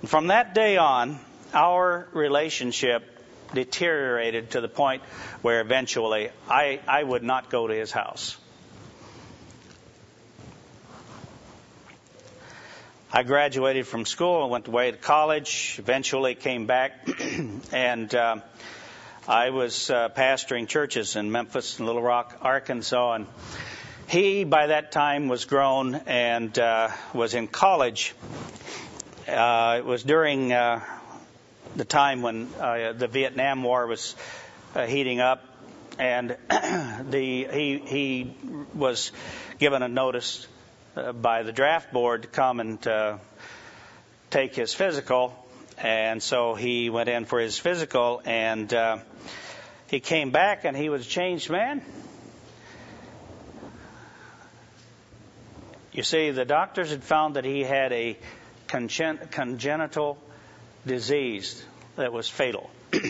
[0.00, 1.20] And from that day on,
[1.54, 3.11] our relationship
[3.54, 5.02] deteriorated to the point
[5.42, 8.36] where eventually I, I would not go to his house.
[13.14, 17.06] I graduated from school, went away to college, eventually came back,
[17.72, 18.36] and uh,
[19.28, 23.26] I was uh, pastoring churches in Memphis and Little Rock, Arkansas, and
[24.08, 28.14] he, by that time, was grown and uh, was in college.
[29.28, 30.80] Uh, it was during uh,
[31.76, 34.14] the time when uh, the Vietnam War was
[34.74, 35.42] uh, heating up,
[35.98, 38.36] and the he he
[38.74, 39.12] was
[39.58, 40.46] given a notice
[40.96, 43.18] uh, by the draft board to come and uh,
[44.30, 45.34] take his physical,
[45.78, 48.98] and so he went in for his physical, and uh,
[49.88, 51.82] he came back, and he was a changed man.
[55.92, 58.18] You see, the doctors had found that he had a
[58.66, 60.18] congen- congenital
[60.86, 61.62] disease
[61.96, 62.70] that was fatal.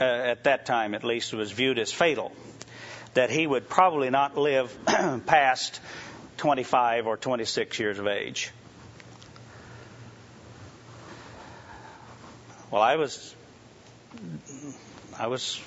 [0.00, 2.32] Uh, at that time, at least, was viewed as fatal.
[3.12, 4.74] That he would probably not live
[5.26, 5.80] past
[6.38, 8.50] 25 or 26 years of age.
[12.70, 13.34] Well, I was,
[15.18, 15.60] I was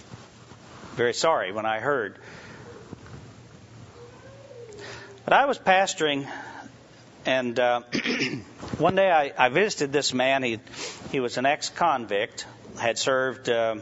[0.95, 2.18] very sorry when I heard.
[5.24, 6.28] But I was pastoring,
[7.26, 7.82] and uh,
[8.78, 10.43] one day I, I visited this man.
[10.43, 10.59] He
[11.11, 12.45] he was an ex-convict,
[12.80, 13.76] had served uh,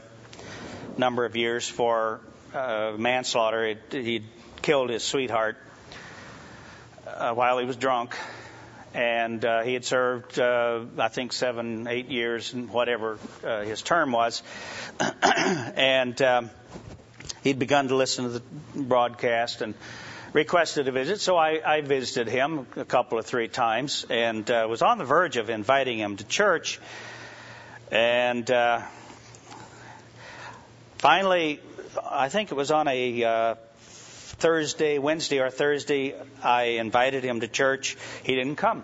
[0.96, 2.22] a number of years for
[2.54, 3.68] uh, manslaughter.
[3.68, 4.26] He'd, he'd
[4.62, 5.58] killed his sweetheart
[7.08, 8.16] uh, while he was drunk,
[8.94, 13.82] and uh, he had served, uh, I think, seven, eight years, and whatever uh, his
[13.82, 14.41] term was,
[15.22, 16.50] and um,
[17.44, 18.44] he'd begun to listen to the
[18.76, 19.76] broadcast and
[20.34, 21.22] requested a visit.
[21.22, 25.06] So I, I visited him a couple of three times, and uh, was on the
[25.06, 26.80] verge of inviting him to church,
[27.92, 28.82] and uh,
[30.98, 31.60] finally,
[32.04, 33.56] I think it was on a uh,
[34.44, 37.96] Thursday, Wednesday or Thursday, I invited him to church.
[38.24, 38.84] He didn't come.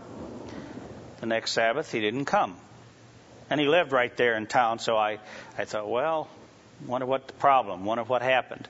[1.20, 2.56] The next Sabbath, he didn't come.
[3.50, 5.18] And he lived right there in town, so I,
[5.58, 6.30] I thought, well,
[6.86, 8.68] wonder what the problem, wonder what happened.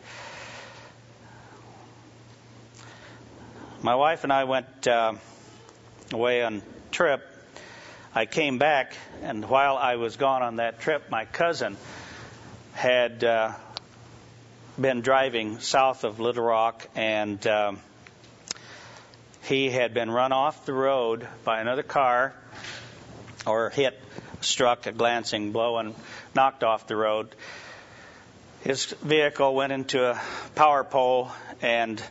[3.81, 5.13] My wife and I went uh,
[6.11, 6.61] away on
[6.91, 7.25] trip.
[8.13, 11.77] I came back, and while I was gone on that trip, my cousin
[12.73, 13.53] had uh,
[14.79, 17.79] been driving south of Little Rock, and um,
[19.43, 22.33] he had been run off the road by another car,
[23.47, 23.97] or hit,
[24.41, 25.95] struck a glancing blow, and
[26.35, 27.33] knocked off the road.
[28.59, 30.21] His vehicle went into a
[30.55, 32.03] power pole, and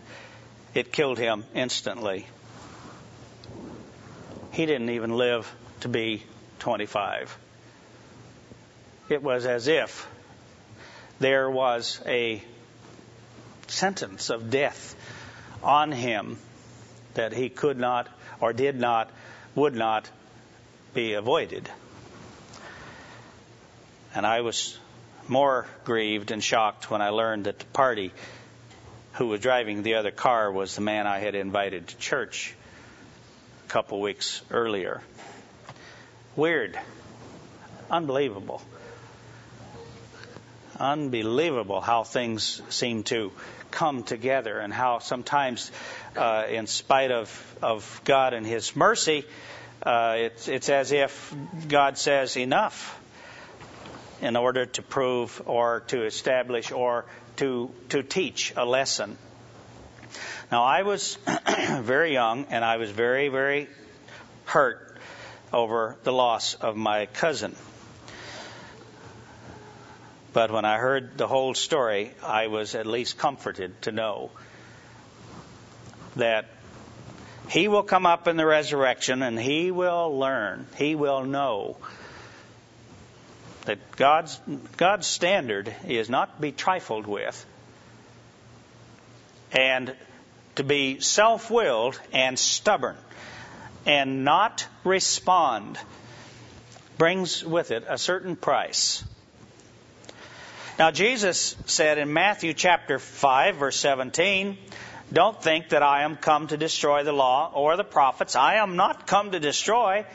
[0.79, 2.25] it killed him instantly.
[4.53, 6.23] He didn't even live to be
[6.61, 7.37] 25.
[9.09, 10.07] It was as if
[11.19, 12.41] there was a
[13.67, 14.95] sentence of death
[15.65, 16.39] on him
[17.15, 18.09] that he could not
[18.41, 19.11] or did not,
[19.57, 20.09] would not
[20.95, 21.69] be avoided.
[24.15, 24.79] And I was
[25.27, 28.13] more grieved and shocked when I learned that the party
[29.19, 32.55] who was driving the other car was the man I had invited to church
[33.67, 35.03] a couple weeks earlier.
[36.37, 36.79] Weird.
[37.91, 38.63] Unbelievable
[40.79, 43.33] unbelievable how things seem to
[43.71, 45.71] come together and how sometimes,
[46.17, 49.25] uh, in spite of, of God and His mercy,
[49.83, 51.35] uh, it's, it's as if
[51.69, 52.99] God says enough
[54.21, 57.05] in order to prove or to establish or
[57.39, 59.17] to, to teach a lesson.
[60.51, 61.19] Now, I was
[61.81, 63.69] very young and I was very, very
[64.45, 64.97] hurt
[65.53, 67.55] over the loss of my cousin.
[70.33, 74.31] But when I heard the whole story, I was at least comforted to know
[76.17, 76.47] that
[77.49, 81.77] he will come up in the resurrection and he will learn, he will know
[83.69, 84.41] that God's,
[84.77, 87.47] God's standard is not to be trifled with
[89.53, 89.95] and
[90.57, 92.97] to be self willed and stubborn
[93.87, 95.79] and not respond
[96.97, 99.05] brings with it a certain price.
[100.79, 104.57] Now, Jesus said in Matthew chapter 5, verse 17,
[105.13, 108.35] Don't think that I am come to destroy the law or the prophets.
[108.35, 110.07] I am not come to destroy,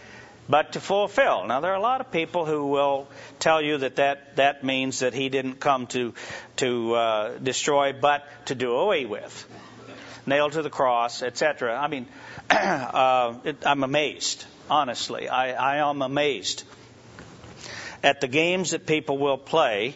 [0.49, 1.45] but to fulfill.
[1.47, 3.07] Now, there are a lot of people who will
[3.39, 6.13] tell you that that, that means that he didn't come to,
[6.57, 9.47] to uh, destroy, but to do away with.
[10.25, 11.77] Nailed to the cross, etc.
[11.77, 12.07] I mean,
[12.49, 15.27] uh, it, I'm amazed, honestly.
[15.27, 16.63] I, I am amazed
[18.03, 19.95] at the games that people will play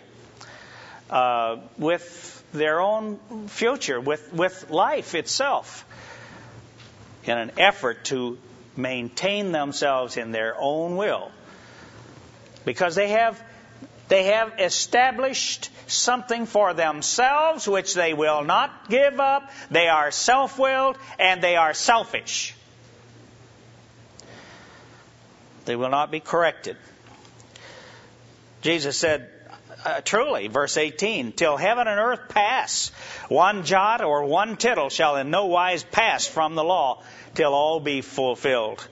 [1.10, 5.86] uh, with their own future, with, with life itself,
[7.26, 8.38] in an effort to
[8.78, 11.32] maintain themselves in their own will.
[12.66, 13.42] Because they have,
[14.08, 19.50] they have established something for themselves which they will not give up.
[19.72, 22.54] They are self willed and they are selfish.
[25.66, 26.78] They will not be corrected.
[28.62, 29.30] Jesus said,
[29.88, 32.90] uh, truly, verse 18, till heaven and earth pass,
[33.30, 37.02] one jot or one tittle shall in no wise pass from the law
[37.36, 38.86] till all be fulfilled.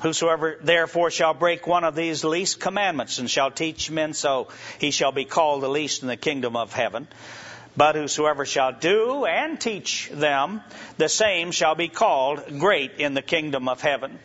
[0.00, 4.90] Whosoever therefore shall break one of these least commandments and shall teach men so, he
[4.90, 7.08] shall be called the least in the kingdom of heaven.
[7.74, 10.60] But whosoever shall do and teach them,
[10.98, 14.18] the same shall be called great in the kingdom of heaven.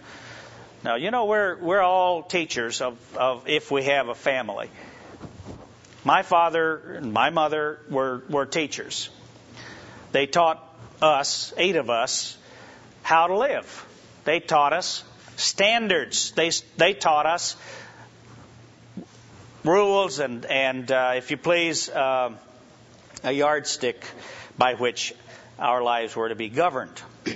[0.83, 4.69] Now, you know, we're, we're all teachers of, of if we have a family.
[6.07, 9.09] My father and my mother were, were teachers.
[10.13, 10.63] They taught
[11.01, 12.37] us, eight of us,
[13.03, 13.85] how to live.
[14.23, 15.03] They taught us
[15.35, 16.31] standards.
[16.31, 17.57] They, they taught us
[19.65, 22.31] rules and, and uh, if you please, uh,
[23.25, 24.01] a yardstick
[24.57, 25.13] by which
[25.59, 27.01] our lives were to be governed.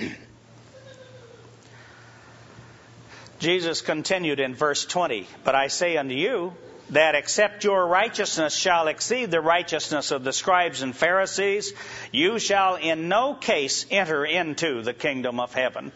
[3.39, 6.53] Jesus continued in verse 20, But I say unto you,
[6.91, 11.73] that except your righteousness shall exceed the righteousness of the scribes and Pharisees,
[12.11, 15.91] you shall in no case enter into the kingdom of heaven.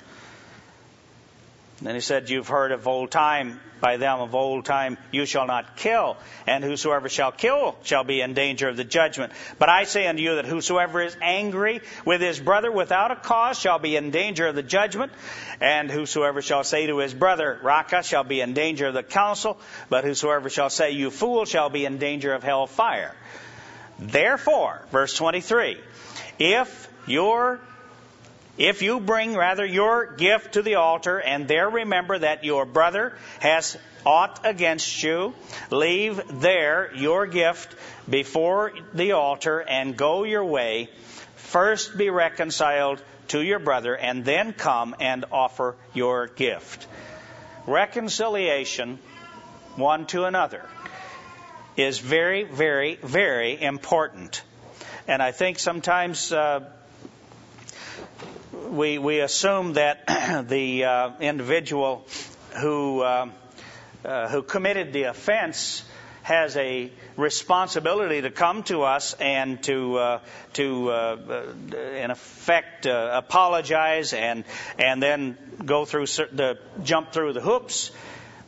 [1.86, 5.46] Then he said, You've heard of old time, by them of old time, you shall
[5.46, 6.18] not kill,
[6.48, 9.34] and whosoever shall kill shall be in danger of the judgment.
[9.60, 13.60] But I say unto you that whosoever is angry with his brother without a cause
[13.60, 15.12] shall be in danger of the judgment,
[15.62, 19.60] and whosoever shall say to his brother, Raca, shall be in danger of the council,
[19.88, 23.14] but whosoever shall say, You fool, shall be in danger of hell fire.
[24.00, 25.78] Therefore, verse 23,
[26.40, 27.60] if your
[28.58, 33.18] if you bring rather your gift to the altar and there remember that your brother
[33.40, 35.34] has aught against you,
[35.72, 37.76] leave there your gift
[38.10, 40.90] before the altar and go your way.
[41.36, 46.88] First be reconciled to your brother and then come and offer your gift.
[47.68, 49.00] Reconciliation
[49.76, 50.64] one to another
[51.76, 54.42] is very, very, very important.
[55.08, 56.70] And I think sometimes uh,
[58.76, 60.06] we, we assume that
[60.50, 62.06] the uh, individual
[62.62, 63.30] who, uh,
[64.04, 65.84] uh, who committed the offense
[66.24, 70.20] has a responsibility to come to us and to uh,
[70.54, 74.44] to uh, uh in effect uh, apologize and
[74.80, 77.92] and then go through the jump through the hoops.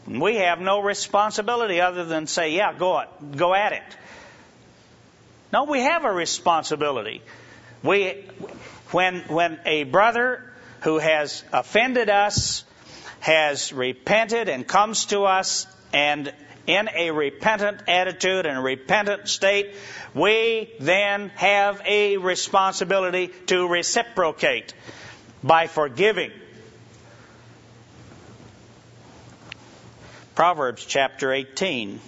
[0.08, 3.98] We have no responsibility other than say, yeah, go it, go at it.
[5.54, 7.22] No, we have a responsibility.
[7.84, 8.26] We
[8.92, 10.44] when, when a brother
[10.82, 12.64] who has offended us
[13.20, 16.32] has repented and comes to us and
[16.68, 19.74] in a repentant attitude and a repentant state,
[20.14, 24.74] we then have a responsibility to reciprocate
[25.44, 26.32] by forgiving.
[30.36, 32.00] Proverbs chapter 18.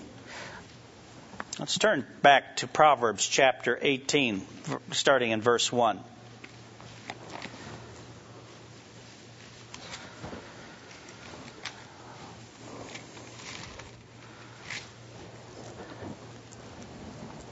[1.58, 4.46] Let's turn back to Proverbs chapter 18,
[4.92, 6.00] starting in verse 1.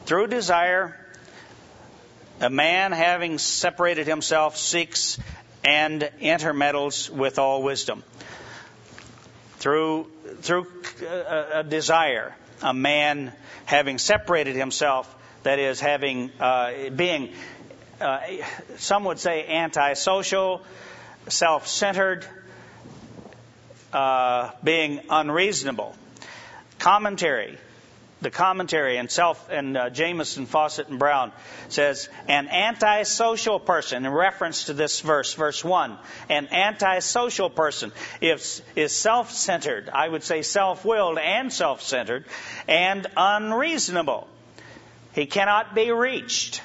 [0.08, 0.96] Through desire,
[2.40, 5.20] a man having separated himself seeks
[5.66, 8.04] and intermeddles with all wisdom.
[9.58, 10.10] Through,
[10.44, 10.66] through
[11.02, 13.34] a, a desire, a man
[13.66, 17.34] having separated himself, that is, having, uh, being,
[18.00, 18.20] uh,
[18.78, 20.64] some would say antisocial,
[21.28, 22.26] self centered,
[23.92, 25.98] uh, being unreasonable.
[26.80, 27.58] Commentary.
[28.20, 31.32] The commentary and self and uh, Jamieson, Fausset, and Brown
[31.70, 36.00] says an antisocial person in reference to this verse, verse one.
[36.28, 39.90] An antisocial person is, is self-centered.
[39.94, 42.26] I would say self-willed and self-centered
[42.68, 44.28] and unreasonable.
[45.14, 46.64] He cannot be reached.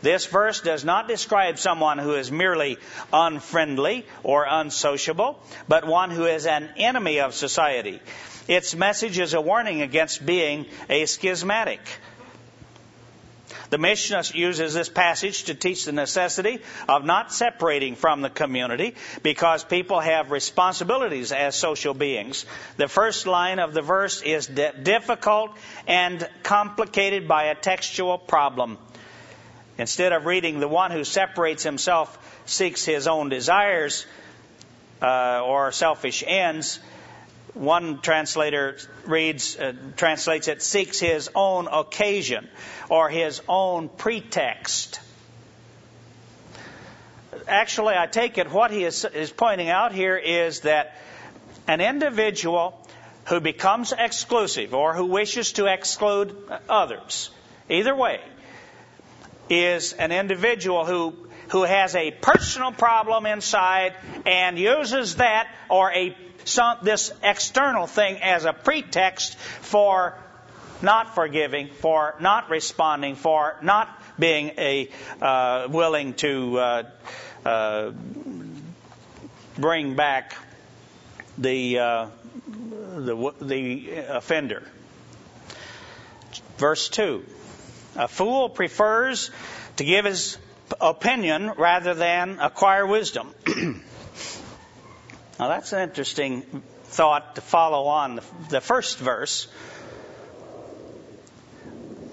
[0.00, 2.78] This verse does not describe someone who is merely
[3.12, 5.38] unfriendly or unsociable,
[5.68, 8.00] but one who is an enemy of society.
[8.48, 11.80] Its message is a warning against being a schismatic.
[13.70, 18.94] The Mishnah uses this passage to teach the necessity of not separating from the community
[19.22, 22.44] because people have responsibilities as social beings.
[22.76, 25.52] The first line of the verse is difficult
[25.86, 28.76] and complicated by a textual problem.
[29.78, 34.04] Instead of reading, the one who separates himself seeks his own desires
[35.00, 36.78] uh, or selfish ends,
[37.54, 42.48] one translator reads, uh, translates it, seeks his own occasion
[42.88, 45.00] or his own pretext.
[47.46, 50.96] Actually, I take it what he is, is pointing out here is that
[51.66, 52.78] an individual
[53.26, 56.36] who becomes exclusive or who wishes to exclude
[56.68, 57.30] others,
[57.68, 58.20] either way,
[59.48, 61.14] is an individual who
[61.52, 63.94] who has a personal problem inside
[64.24, 70.16] and uses that or a some, this external thing as a pretext for
[70.82, 73.88] not forgiving, for not responding, for not
[74.18, 74.88] being a
[75.20, 76.82] uh, willing to uh,
[77.46, 77.92] uh,
[79.56, 80.34] bring back
[81.38, 82.06] the, uh,
[82.96, 84.62] the the offender.
[86.58, 87.24] Verse two:
[87.96, 89.30] A fool prefers
[89.76, 90.38] to give his
[90.80, 93.34] opinion rather than acquire wisdom.
[95.42, 96.42] now that's an interesting
[96.84, 99.48] thought to follow on the, first verse.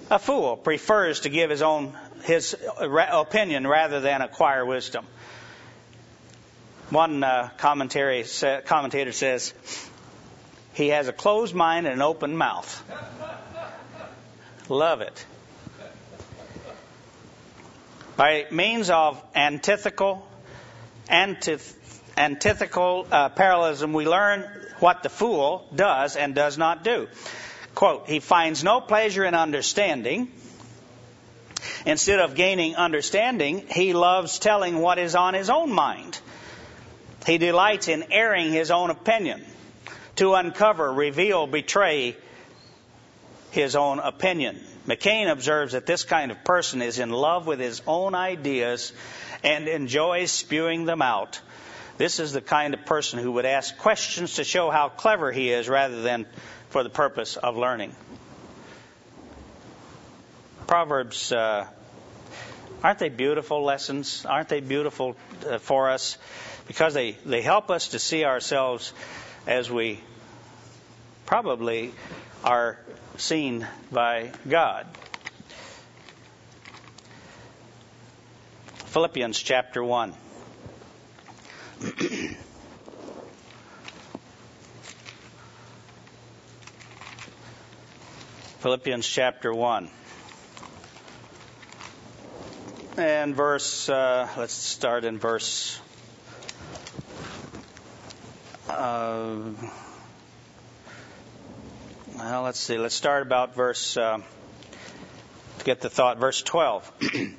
[0.10, 5.06] A fool prefers to give his own his opinion rather than acquire wisdom.
[6.90, 8.26] One uh, commentary
[8.66, 9.54] commentator says
[10.74, 12.84] he has a closed mind and an open mouth.
[14.70, 15.26] Love it.
[18.18, 20.28] By means of antithetical,
[21.08, 21.76] antith,
[22.20, 24.42] antithetical uh, parallelism, we learn
[24.80, 27.08] what the fool does and does not do.
[27.74, 30.32] Quote, he finds no pleasure in understanding.
[31.86, 36.20] Instead of gaining understanding, he loves telling what is on his own mind.
[37.26, 39.44] He delights in airing his own opinion
[40.18, 42.18] to uncover, reveal, betray
[43.52, 44.60] his own opinion.
[44.88, 48.92] McKane observes that this kind of person is in love with his own ideas
[49.44, 51.40] and enjoys spewing them out.
[52.00, 55.52] This is the kind of person who would ask questions to show how clever he
[55.52, 56.28] is rather than
[56.70, 57.94] for the purpose of learning.
[60.66, 61.68] Proverbs, uh,
[62.82, 64.26] aren't they beautiful lessons?
[64.26, 66.18] Aren't they beautiful uh, for us?
[66.68, 68.94] Because they, they help us to see ourselves
[69.46, 70.00] as we
[71.26, 71.92] probably
[72.46, 72.80] are
[73.18, 74.88] seen by God.
[78.86, 80.14] Philippians chapter 1.
[88.60, 89.90] Philippians chapter 1.
[92.98, 95.80] And verse, uh, let's start in verse.
[98.68, 99.38] Uh,
[102.18, 102.78] well, let's see.
[102.78, 104.18] Let's start about verse, uh,
[105.64, 107.36] get the thought, verse 12.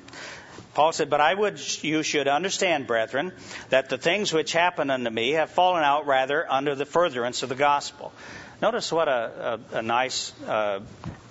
[0.73, 3.33] Paul said, But I would you should understand, brethren,
[3.69, 7.49] that the things which happen unto me have fallen out rather under the furtherance of
[7.49, 8.13] the gospel.
[8.61, 10.81] Notice what a, a, a nice uh,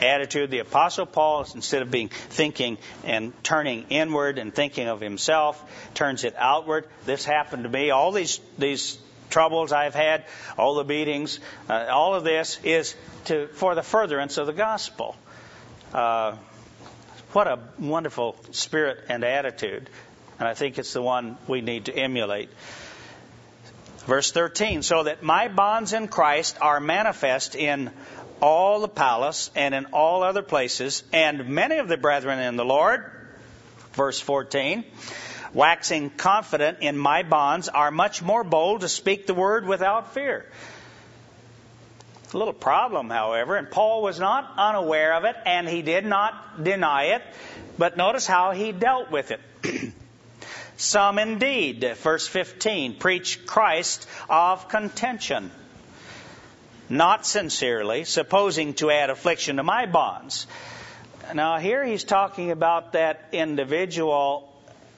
[0.01, 5.63] attitude the Apostle Paul, instead of being thinking and turning inward and thinking of himself,
[5.95, 6.87] turns it outward.
[7.07, 7.91] This happened to me.
[7.91, 8.99] All these these
[9.31, 10.25] troubles I've had,
[10.59, 11.39] all the beatings,
[11.69, 15.17] uh, all of this is to, for the furtherance of the gospel.
[15.95, 16.37] Uh,
[17.33, 19.89] what a wonderful spirit and attitude.
[20.39, 22.49] And I think it's the one we need to emulate.
[24.07, 27.91] Verse 13, so that my bonds in Christ are manifest in
[28.41, 32.65] all the palace and in all other places, and many of the brethren in the
[32.65, 33.05] Lord,
[33.93, 34.85] verse 14,
[35.53, 40.47] waxing confident in my bonds, are much more bold to speak the word without fear.
[42.33, 46.63] A little problem, however, and Paul was not unaware of it, and he did not
[46.63, 47.23] deny it,
[47.77, 49.41] but notice how he dealt with it.
[50.77, 55.51] Some indeed, verse 15, preach Christ of contention,
[56.89, 60.47] not sincerely, supposing to add affliction to my bonds.
[61.35, 64.47] Now, here he's talking about that individual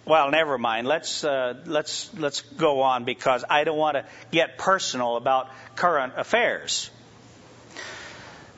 [0.05, 0.89] well, never mind.
[0.89, 6.14] Let's uh, let's let's go on because I don't want to get personal about current
[6.16, 6.91] affairs.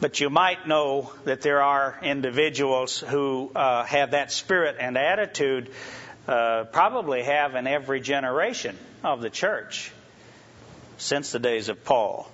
[0.01, 5.71] But you might know that there are individuals who uh, have that spirit and attitude,
[6.27, 9.93] uh, probably have in every generation of the church
[10.99, 12.31] since the days of Paul.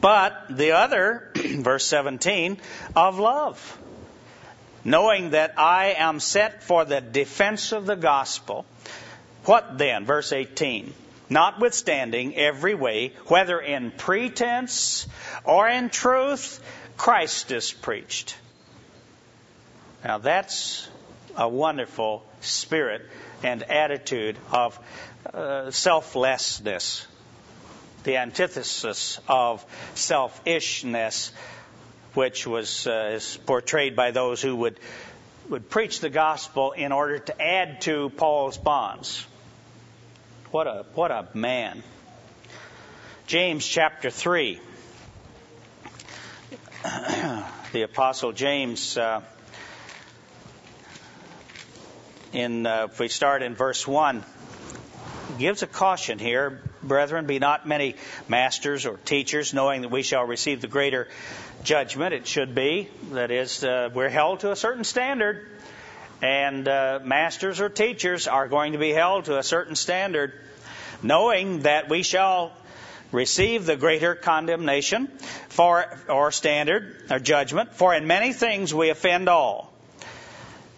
[0.00, 2.58] But the other, verse 17,
[2.94, 3.78] of love
[4.84, 8.66] knowing that I am set for the defense of the gospel.
[9.46, 10.04] What then?
[10.04, 10.92] Verse 18.
[11.30, 15.06] Notwithstanding every way, whether in pretense
[15.44, 16.62] or in truth,
[16.96, 18.36] Christ is preached.
[20.04, 20.88] Now that's
[21.36, 23.02] a wonderful spirit
[23.42, 24.78] and attitude of
[25.32, 27.06] uh, selflessness,
[28.04, 29.64] the antithesis of
[29.94, 31.32] selfishness
[32.14, 34.78] which was uh, portrayed by those who would
[35.48, 39.26] would preach the gospel in order to add to Paul's bonds.
[40.54, 41.82] What a what a man.
[43.26, 44.60] James chapter 3.
[47.72, 49.22] the apostle James uh,
[52.32, 54.22] in uh, if we start in verse 1
[55.40, 57.96] gives a caution here brethren be not many
[58.28, 61.08] masters or teachers knowing that we shall receive the greater
[61.64, 62.88] judgment, it should be.
[63.12, 65.48] That is, uh, we're held to a certain standard,
[66.24, 70.32] and uh, masters or teachers are going to be held to a certain standard,
[71.02, 72.52] knowing that we shall
[73.12, 75.08] receive the greater condemnation
[75.50, 77.74] for or standard or judgment.
[77.74, 79.70] For in many things we offend all.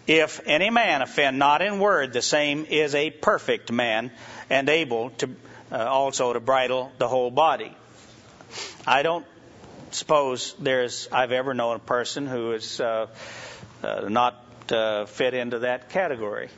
[0.05, 4.11] If any man offend not in word, the same is a perfect man
[4.49, 5.29] and able to
[5.71, 7.73] uh, also to bridle the whole body.
[8.85, 9.25] I don't
[9.91, 13.07] suppose there's I've ever known a person who is uh,
[13.83, 16.49] uh, not uh, fit into that category.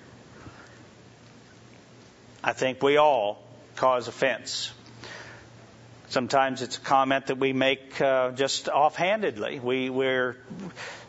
[2.44, 3.42] I think we all
[3.76, 4.72] cause offense.
[6.10, 9.60] Sometimes it's a comment that we make uh, just offhandedly.
[9.60, 10.38] We we're,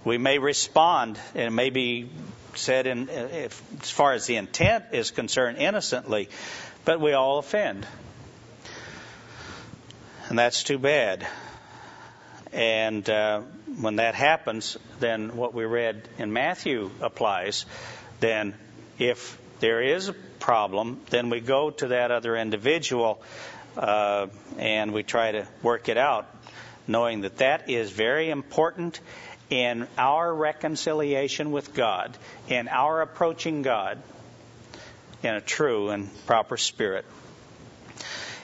[0.05, 2.11] we may respond, and it may be
[2.55, 6.29] said in, if, as far as the intent is concerned, innocently,
[6.85, 7.87] but we all offend,
[10.29, 11.27] and that's too bad.
[12.53, 13.41] And uh,
[13.81, 17.65] when that happens, then what we read in Matthew applies.
[18.19, 18.55] Then,
[18.99, 23.23] if there is a problem, then we go to that other individual
[23.77, 24.27] uh,
[24.59, 26.27] and we try to work it out,
[26.87, 29.01] knowing that that is very important
[29.49, 32.17] in our reconciliation with God,
[32.49, 34.03] in our approaching God
[35.23, 37.05] in a true and proper spirit.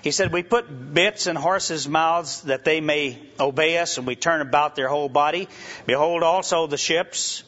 [0.07, 4.15] He said, We put bits in horses' mouths that they may obey us, and we
[4.15, 5.49] turn about their whole body.
[5.85, 7.43] Behold also the ships,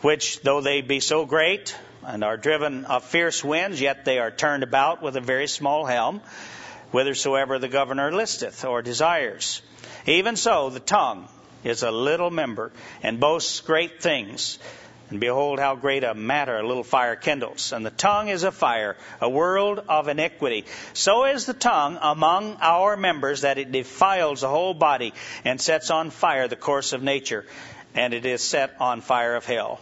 [0.00, 4.30] which, though they be so great and are driven of fierce winds, yet they are
[4.30, 6.20] turned about with a very small helm,
[6.92, 9.60] whithersoever the governor listeth or desires.
[10.06, 11.26] Even so, the tongue
[11.64, 12.70] is a little member
[13.02, 14.60] and boasts great things.
[15.10, 17.72] And behold, how great a matter a little fire kindles.
[17.72, 20.66] And the tongue is a fire, a world of iniquity.
[20.92, 25.90] So is the tongue among our members that it defiles the whole body and sets
[25.90, 27.46] on fire the course of nature,
[27.94, 29.80] and it is set on fire of hell.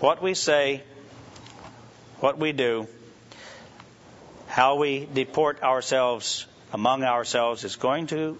[0.00, 0.82] What we say,
[2.20, 2.88] what we do,
[4.46, 8.38] how we deport ourselves among ourselves is going to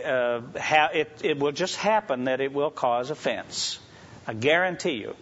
[0.00, 3.78] uh, ha- it, it will just happen that it will cause offense.
[4.26, 5.16] I guarantee you.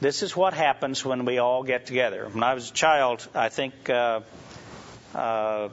[0.00, 2.28] This is what happens when we all get together.
[2.30, 4.20] When I was a child, I think uh,
[5.14, 5.68] uh,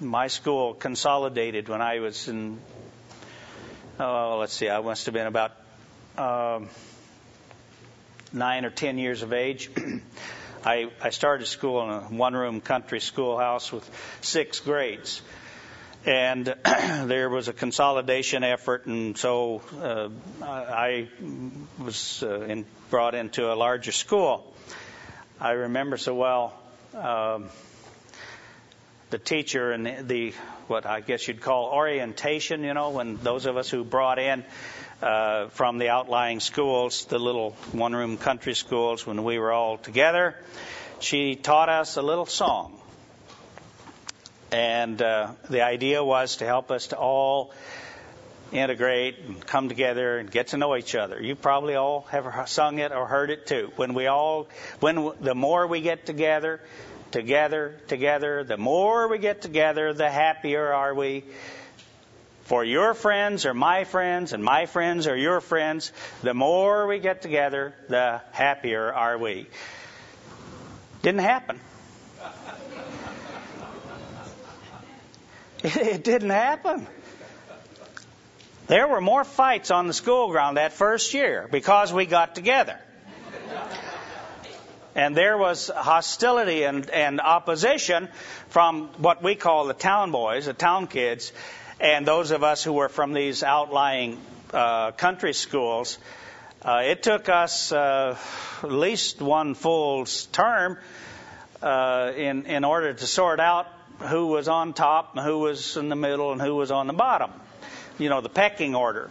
[0.00, 2.60] my school consolidated when I was in,
[3.98, 5.52] oh, let's see, I must have been about
[6.16, 6.60] uh,
[8.32, 9.70] nine or ten years of age.
[10.64, 13.88] I, I started school in a one room country schoolhouse with
[14.20, 15.22] six grades
[16.04, 20.08] and there was a consolidation effort, and so uh,
[20.42, 21.08] I
[21.78, 24.52] was uh, in, brought into a larger school.
[25.40, 26.54] I remember so well
[26.94, 27.48] um,
[29.10, 30.32] the teacher and the,
[30.66, 32.64] what I guess you'd call orientation.
[32.64, 34.44] You know, when those of us who brought in
[35.02, 40.36] uh, from the outlying schools, the little one-room country schools, when we were all together,
[40.98, 42.78] she taught us a little song
[44.52, 47.52] and uh, the idea was to help us to all
[48.52, 51.20] integrate and come together and get to know each other.
[51.20, 53.72] You probably all have sung it or heard it too.
[53.76, 54.48] When we all,
[54.80, 56.60] when the more we get together,
[57.10, 61.24] together, together, the more we get together, the happier are we.
[62.44, 65.90] For your friends are my friends, and my friends are your friends.
[66.22, 69.46] The more we get together, the happier are we.
[71.00, 71.58] Didn't happen.
[75.64, 76.88] It didn't happen.
[78.66, 82.78] There were more fights on the school ground that first year because we got together.
[84.96, 88.08] And there was hostility and, and opposition
[88.48, 91.32] from what we call the town boys, the town kids,
[91.80, 94.18] and those of us who were from these outlying
[94.52, 95.96] uh, country schools.
[96.60, 98.18] Uh, it took us uh,
[98.64, 100.76] at least one full term
[101.62, 103.66] uh, in in order to sort out
[104.00, 106.92] who was on top and who was in the middle and who was on the
[106.92, 107.30] bottom.
[107.98, 109.10] You know, the pecking order.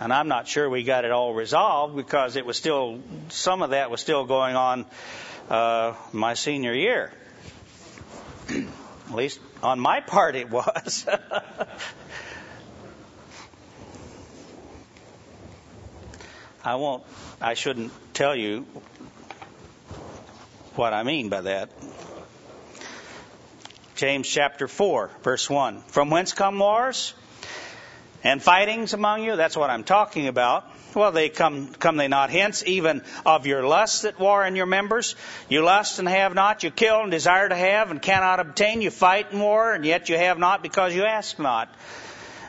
[0.00, 3.00] And I'm not sure we got it all resolved because it was still,
[3.30, 4.86] some of that was still going on
[5.50, 7.12] uh, my senior year.
[8.50, 11.06] At least on my part it was.
[16.64, 17.02] I won't,
[17.40, 18.66] I shouldn't tell you
[20.76, 21.70] what I mean by that.
[23.98, 25.82] James chapter 4, verse 1.
[25.88, 27.14] From whence come wars
[28.22, 29.34] and fightings among you?
[29.34, 30.70] That's what I'm talking about.
[30.94, 34.66] Well, they come, come they not hence, even of your lusts that war in your
[34.66, 35.16] members?
[35.48, 38.90] You lust and have not, you kill and desire to have and cannot obtain, you
[38.90, 41.68] fight and war, and yet you have not because you ask not.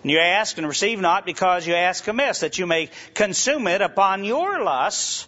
[0.03, 3.81] And you ask and receive not because you ask amiss, that you may consume it
[3.81, 5.27] upon your lusts.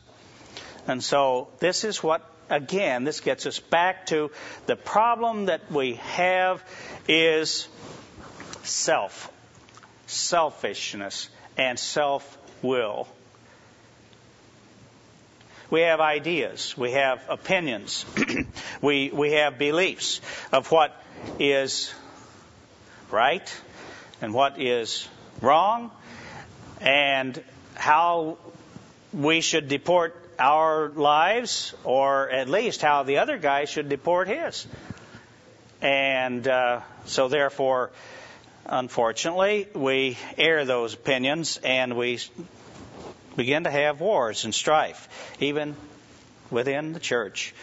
[0.86, 4.30] And so this is what again, this gets us back to
[4.68, 6.64] the problem that we have
[7.08, 7.68] is
[8.64, 9.32] self,
[10.06, 13.08] selfishness, and self will.
[15.70, 18.06] We have ideas, we have opinions,
[18.82, 20.20] we, we have beliefs
[20.52, 20.94] of what
[21.40, 21.94] is
[23.10, 23.62] right
[24.22, 25.08] and what is
[25.42, 25.92] wrong
[26.82, 27.42] and
[27.76, 28.38] how
[29.14, 34.66] we should deport our lives, or at least how the other guy should deport his.
[35.82, 37.92] And uh, so, therefore,
[38.66, 42.20] unfortunately, we air those opinions and we
[43.36, 45.08] begin to have wars and strife,
[45.40, 45.76] even
[46.50, 47.54] within the church.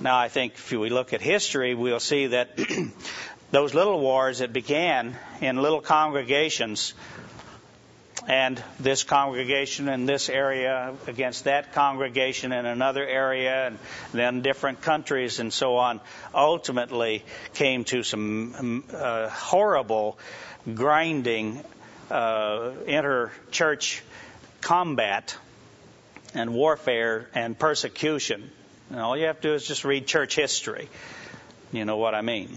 [0.00, 2.58] Now, I think if we look at history, we'll see that
[3.52, 6.94] those little wars that began in little congregations
[8.30, 13.78] and this congregation in this area against that congregation in another area, and
[14.12, 16.00] then different countries and so on,
[16.32, 17.24] ultimately
[17.54, 20.16] came to some uh, horrible,
[20.72, 21.60] grinding
[22.08, 24.00] uh, inter-church
[24.60, 25.36] combat
[26.32, 28.48] and warfare and persecution.
[28.90, 30.88] And all you have to do is just read church history.
[31.72, 32.56] You know what I mean.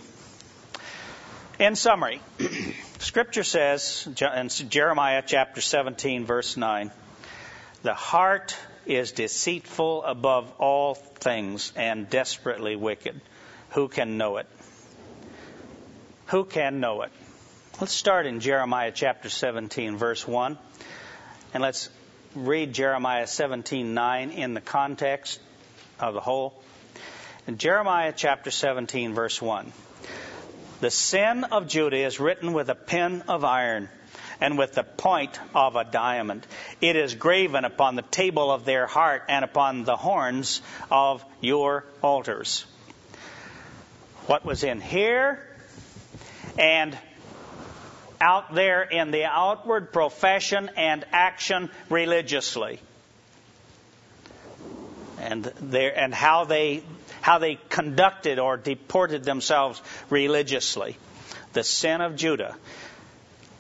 [1.58, 2.22] In summary,
[3.04, 6.90] Scripture says in Jeremiah chapter 17, verse 9,
[7.82, 13.20] the heart is deceitful above all things and desperately wicked.
[13.72, 14.48] Who can know it?
[16.28, 17.12] Who can know it?
[17.82, 20.58] Let's start in Jeremiah chapter 17, verse 1,
[21.54, 21.90] and let's
[22.36, 25.42] read Jeremiah 17:9 in the context
[26.00, 26.54] of the whole.
[27.48, 29.74] In Jeremiah chapter 17, verse 1.
[30.84, 33.88] The sin of Judah is written with a pen of iron
[34.42, 36.46] and with the point of a diamond.
[36.82, 40.62] It is graven upon the table of their heart and upon the horns
[40.92, 42.66] of your altars.
[44.28, 45.48] What was in here
[46.60, 46.98] and
[48.20, 52.82] out there in the outward profession and action religiously.
[55.18, 56.84] And there, and how they
[57.24, 60.98] how they conducted or deported themselves religiously.
[61.54, 62.58] The sin of Judah,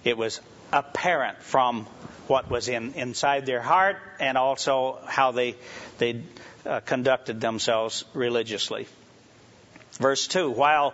[0.04, 0.42] it was
[0.74, 1.86] apparent from
[2.28, 5.56] what was in inside their heart and also how they
[5.98, 6.24] they
[6.66, 8.86] uh, conducted themselves religiously.
[9.94, 10.94] Verse 2 While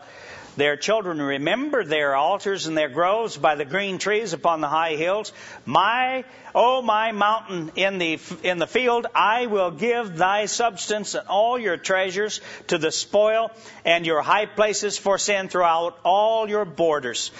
[0.59, 4.95] their children remember their altars and their groves by the green trees upon the high
[4.95, 5.31] hills.
[5.65, 11.27] My, oh my mountain in the, in the field, I will give thy substance and
[11.27, 13.51] all your treasures to the spoil
[13.85, 17.31] and your high places for sin throughout all your borders.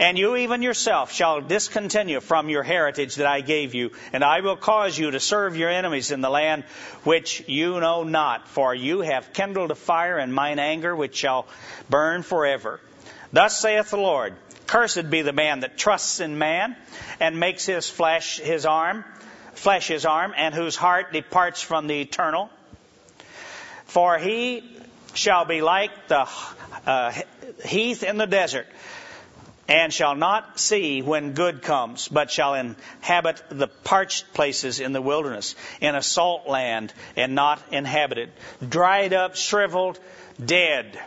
[0.00, 4.40] And you even yourself shall discontinue from your heritage that I gave you, and I
[4.40, 6.64] will cause you to serve your enemies in the land
[7.04, 11.46] which you know not, for you have kindled a fire in mine anger which shall
[11.90, 12.59] burn forever.
[13.32, 14.34] Thus saith the Lord,
[14.66, 16.76] Cursed be the man that trusts in man
[17.18, 19.04] and makes his flesh his arm,
[19.54, 22.50] flesh his arm, and whose heart departs from the eternal.
[23.86, 24.62] For he
[25.14, 26.28] shall be like the
[26.86, 27.12] uh,
[27.64, 28.68] heath in the desert,
[29.68, 35.02] and shall not see when good comes, but shall inhabit the parched places in the
[35.02, 38.30] wilderness, in a salt land and not inhabited,
[38.66, 39.98] dried up, shriveled,
[40.44, 40.98] dead.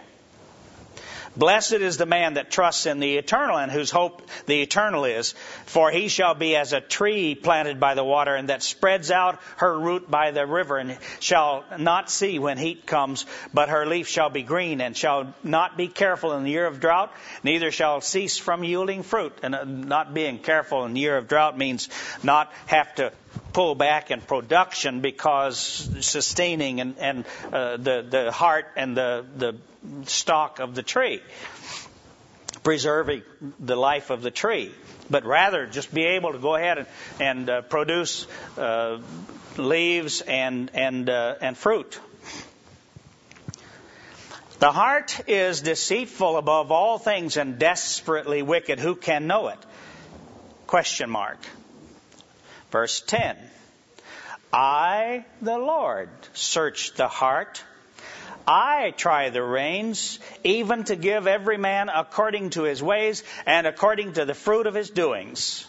[1.36, 5.34] Blessed is the man that trusts in the eternal and whose hope the eternal is,
[5.66, 9.40] for he shall be as a tree planted by the water and that spreads out
[9.58, 14.08] her root by the river and shall not see when heat comes, but her leaf
[14.08, 17.12] shall be green and shall not be careful in the year of drought,
[17.44, 19.34] neither shall cease from yielding fruit.
[19.42, 21.90] And uh, not being careful in the year of drought means
[22.22, 23.12] not have to
[23.54, 25.58] pull back in production because
[26.02, 29.56] sustaining and, and uh, the, the heart and the, the
[30.06, 31.22] stalk of the tree,
[32.64, 33.24] preserving
[33.60, 34.72] the life of the tree,
[35.10, 36.88] but rather just be able to go ahead and,
[37.20, 38.28] and uh, produce
[38.58, 39.00] uh,
[39.58, 42.00] leaves and, and, uh, and fruit.
[44.60, 48.80] The heart is deceitful above all things and desperately wicked.
[48.80, 49.60] Who can know it?
[50.68, 51.40] Question mark.
[52.74, 53.38] Verse 10.
[54.52, 57.64] I, the Lord, search the heart.
[58.48, 64.14] I try the reins, even to give every man according to his ways and according
[64.14, 65.68] to the fruit of his doings.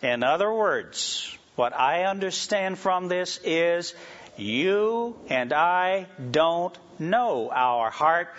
[0.00, 3.94] In other words, what I understand from this is
[4.38, 8.34] you and I don't know our heart,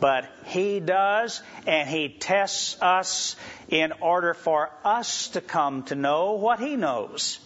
[0.00, 3.36] but He does, and He tests us
[3.68, 7.38] in order for us to come to know what He knows.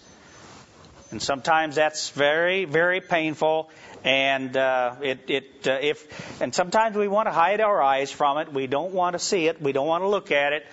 [1.11, 3.71] And sometimes that's very, very painful.
[4.05, 8.39] And uh, it, it, uh, if, and sometimes we want to hide our eyes from
[8.39, 8.53] it.
[8.53, 9.61] We don't want to see it.
[9.61, 10.67] We don't want to look at it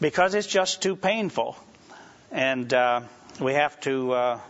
[0.00, 1.56] because it's just too painful.
[2.30, 3.02] And uh,
[3.40, 4.40] we have to, uh,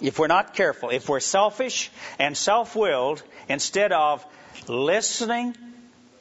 [0.00, 4.24] if we're not careful, if we're selfish and self-willed, instead of
[4.68, 5.56] listening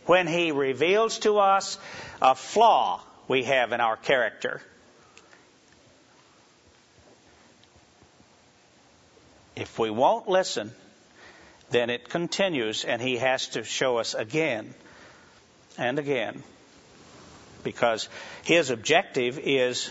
[0.06, 1.78] when He reveals to us
[2.22, 4.62] a flaw we have in our character
[9.56, 10.72] If we won't listen,
[11.70, 14.74] then it continues and he has to show us again
[15.78, 16.43] and again.
[17.64, 18.10] Because
[18.43, 19.89] his objective is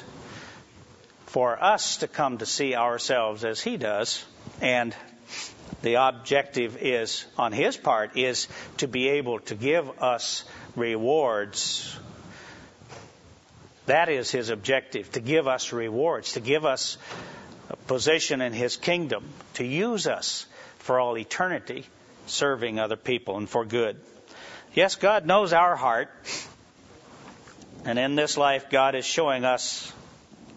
[1.27, 4.25] for us to come to see ourselves as he does,
[4.61, 4.95] and
[5.85, 11.97] the objective is, on his part, is to be able to give us rewards.
[13.87, 16.99] That is his objective, to give us rewards, to give us
[17.71, 19.25] a position in His kingdom
[19.55, 20.47] to use us
[20.79, 21.87] for all eternity
[22.27, 24.01] serving other people and for good.
[24.75, 26.11] Yes, God knows our heart.
[27.85, 29.93] And in this life, God is showing us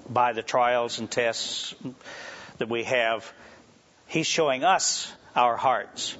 [0.09, 1.75] by the trials and tests
[2.57, 3.31] that we have,
[4.07, 6.17] He's showing us our hearts.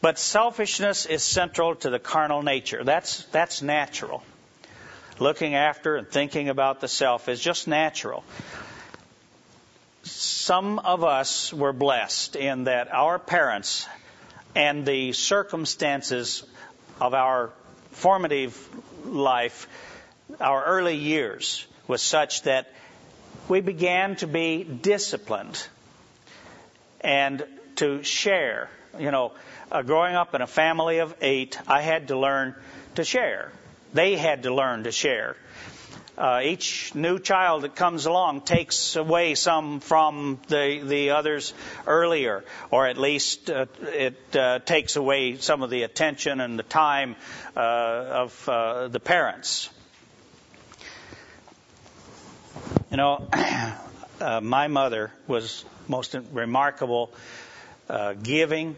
[0.00, 2.84] But selfishness is central to the carnal nature.
[2.84, 4.22] That's, that's natural.
[5.18, 8.22] Looking after and thinking about the self is just natural
[10.48, 13.86] some of us were blessed in that our parents
[14.54, 16.42] and the circumstances
[17.00, 17.50] of our
[17.90, 18.56] formative
[19.04, 19.68] life,
[20.40, 22.72] our early years, was such that
[23.48, 25.68] we began to be disciplined
[27.00, 27.44] and
[27.78, 28.68] to share.
[28.98, 29.32] You know,
[29.70, 32.54] uh, growing up in a family of eight, I had to learn
[32.94, 33.52] to share.
[33.92, 35.36] They had to learn to share
[36.18, 41.54] uh, each new child that comes along takes away some from the the others
[41.86, 46.64] earlier, or at least uh, it uh, takes away some of the attention and the
[46.64, 47.14] time
[47.56, 49.70] uh, of uh, the parents.
[52.90, 53.28] You know,
[54.20, 57.12] uh, my mother was most remarkable,
[58.22, 58.76] giving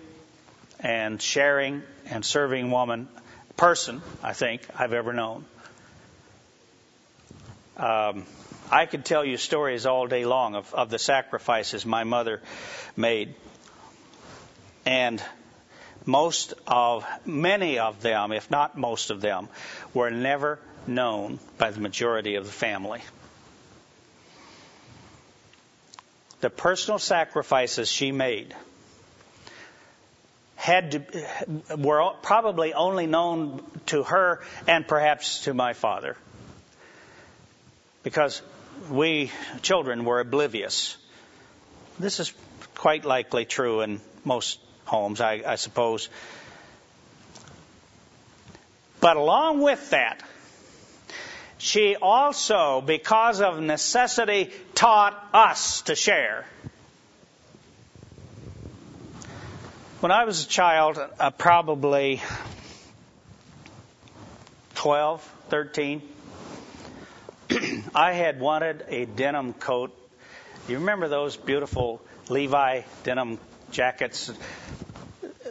[0.80, 3.08] and sharing and serving woman
[3.56, 5.44] person I think I've ever known.
[7.76, 8.24] Um,
[8.70, 12.40] I could tell you stories all day long of, of the sacrifices my mother
[12.96, 13.34] made.
[14.86, 15.22] And
[16.06, 19.48] most of, many of them, if not most of them,
[19.92, 23.02] were never known by the majority of the family.
[26.40, 28.54] The personal sacrifices she made
[30.60, 36.18] had to, were probably only known to her and perhaps to my father
[38.02, 38.42] because
[38.90, 39.30] we
[39.62, 40.98] children were oblivious.
[41.98, 42.34] This is
[42.74, 46.10] quite likely true in most homes, I, I suppose.
[49.00, 50.22] But along with that,
[51.56, 56.44] she also, because of necessity, taught us to share.
[60.00, 62.22] When I was a child, uh, probably
[64.76, 66.00] 12, 13,
[67.94, 69.94] I had wanted a denim coat.
[70.68, 73.38] You remember those beautiful Levi denim
[73.72, 74.32] jackets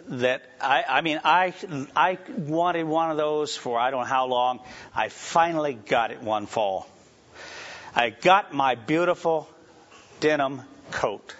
[0.07, 1.53] that I, I mean, I,
[1.95, 4.61] I wanted one of those for I don't know how long.
[4.95, 6.87] I finally got it one fall.
[7.93, 9.47] I got my beautiful
[10.21, 11.35] denim coat.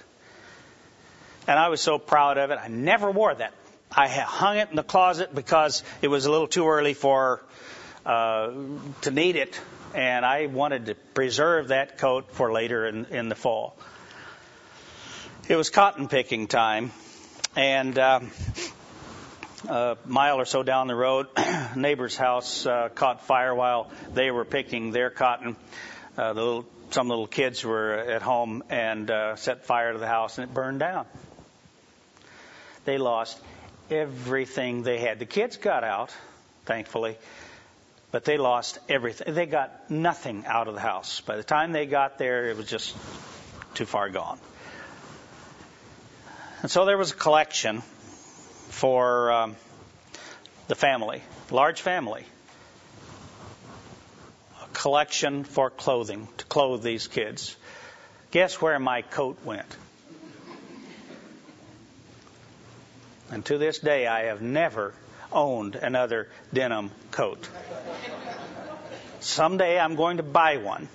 [1.49, 2.59] And I was so proud of it.
[2.61, 3.53] I never wore that.
[3.91, 7.43] I hung it in the closet because it was a little too early for
[8.05, 8.51] uh,
[9.01, 9.59] to need it,
[9.95, 13.75] and I wanted to preserve that coat for later in, in the fall.
[15.47, 16.91] It was cotton picking time,
[17.55, 18.29] and um,
[19.67, 21.29] a mile or so down the road,
[21.75, 25.55] neighbor's house uh, caught fire while they were picking their cotton.
[26.15, 30.05] Uh, the little, some little kids were at home and uh, set fire to the
[30.05, 31.07] house, and it burned down.
[32.89, 33.39] They lost
[33.91, 35.19] everything they had.
[35.19, 36.11] The kids got out,
[36.65, 37.19] thankfully,
[38.09, 39.35] but they lost everything.
[39.35, 41.21] They got nothing out of the house.
[41.21, 42.97] By the time they got there, it was just
[43.75, 44.39] too far gone.
[46.63, 47.81] And so there was a collection
[48.69, 49.55] for um,
[50.67, 51.21] the family,
[51.51, 52.25] large family,
[54.63, 57.55] a collection for clothing to clothe these kids.
[58.31, 59.77] Guess where my coat went?
[63.31, 64.93] And to this day, I have never
[65.31, 67.47] owned another denim coat.
[69.19, 70.87] Someday I'm going to buy one.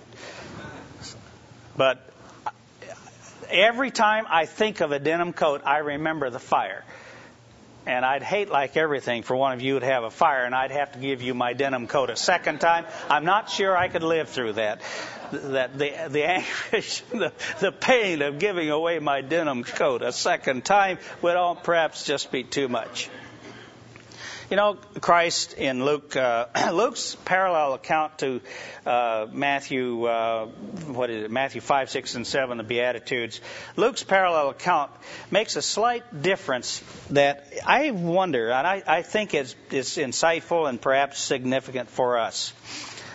[1.77, 2.09] But
[3.49, 6.85] every time I think of a denim coat, I remember the fire.
[7.87, 10.71] And I'd hate, like everything, for one of you to have a fire and I'd
[10.71, 12.87] have to give you my denim coat a second time.
[13.11, 14.81] I'm not sure I could live through that.
[15.33, 20.65] That the the anguish, the, the pain of giving away my denim coat a second
[20.65, 23.11] time would all perhaps just be too much.
[24.51, 28.43] You know, Christ in Luke, uh, Luke's parallel account to
[28.85, 30.47] uh, Matthew, uh,
[30.87, 33.41] what is it, Matthew 5, 6, and 7, the Beatitudes.
[33.77, 34.91] Luke's parallel account
[35.31, 41.21] makes a slight difference that I wonder, and I, I think is, insightful and perhaps
[41.21, 42.53] significant for us.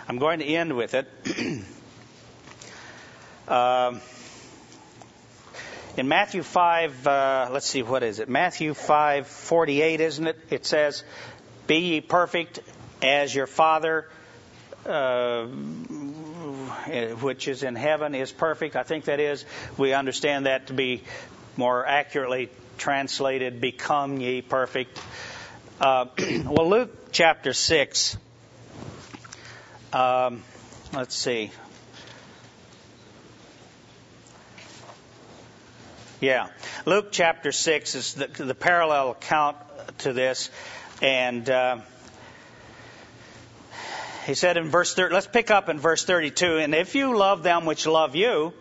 [0.07, 1.07] I'm going to end with it.
[3.47, 4.01] um,
[5.99, 8.29] in Matthew 5, uh, let's see, what is it?
[8.29, 10.39] Matthew 5, 48, isn't it?
[10.49, 11.03] It says,
[11.67, 12.61] Be ye perfect
[13.01, 14.07] as your Father,
[14.85, 15.43] uh,
[17.21, 18.77] which is in heaven, is perfect.
[18.77, 19.43] I think that is,
[19.77, 21.03] we understand that to be
[21.57, 25.01] more accurately translated, Become ye perfect.
[25.81, 26.05] Uh,
[26.45, 28.17] well, Luke chapter 6,
[29.91, 30.43] um,
[30.93, 31.51] let's see.
[36.21, 36.49] Yeah.
[36.85, 39.55] Luke chapter 6 is the, the parallel account
[39.99, 40.49] to this.
[41.01, 41.77] And uh,
[44.25, 46.57] he said in verse 30, let's pick up in verse 32.
[46.57, 48.53] And if you love them which love you,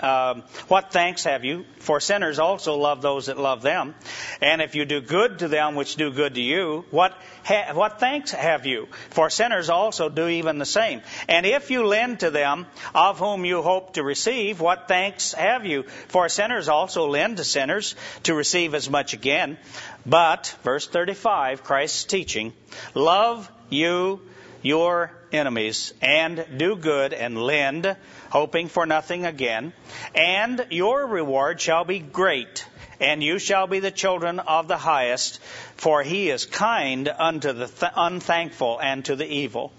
[0.00, 1.64] um, what thanks have you?
[1.78, 3.94] For sinners also love those that love them.
[4.40, 8.00] And if you do good to them which do good to you, what ha- what
[8.00, 8.88] thanks have you?
[9.10, 11.02] For sinners also do even the same.
[11.28, 15.66] And if you lend to them of whom you hope to receive, what thanks have
[15.66, 15.84] you?
[16.08, 17.94] For sinners also lend to sinners
[18.24, 19.58] to receive as much again.
[20.04, 22.52] But verse 35, Christ's teaching,
[22.94, 24.20] love you
[24.62, 27.96] your enemies and do good and lend,
[28.30, 29.72] hoping for nothing again.
[30.14, 32.66] And your reward shall be great,
[33.00, 35.40] and you shall be the children of the highest,
[35.76, 39.72] for he is kind unto the th- unthankful and to the evil.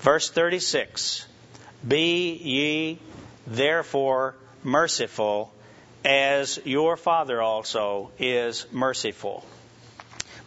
[0.00, 1.26] Verse 36
[1.86, 2.98] Be ye
[3.46, 5.52] therefore merciful,
[6.04, 9.44] as your Father also is merciful.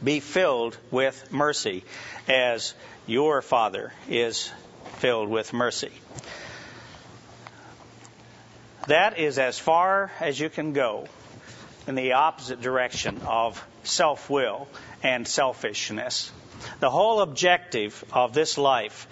[0.03, 1.83] Be filled with mercy
[2.27, 2.73] as
[3.07, 4.51] your Father is
[4.97, 5.91] filled with mercy.
[8.87, 11.07] That is as far as you can go
[11.87, 14.67] in the opposite direction of self will
[15.03, 16.31] and selfishness.
[16.79, 19.07] The whole objective of this life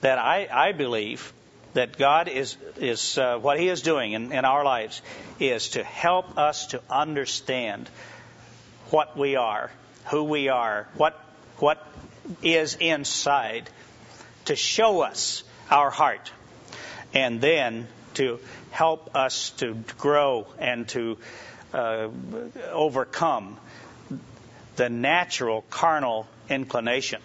[0.00, 1.32] that I, I believe
[1.74, 5.02] that God is, is uh, what He is doing in, in our lives
[5.38, 7.88] is to help us to understand
[8.90, 9.70] what we are,
[10.06, 11.20] who we are, what,
[11.58, 11.84] what
[12.42, 13.68] is inside
[14.46, 16.30] to show us our heart
[17.14, 18.40] and then to
[18.70, 21.18] help us to grow and to
[21.72, 22.08] uh,
[22.72, 23.58] overcome
[24.76, 27.20] the natural carnal inclination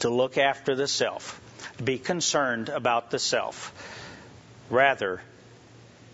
[0.00, 1.40] to look after the self,
[1.78, 3.72] to be concerned about the self,
[4.70, 5.20] rather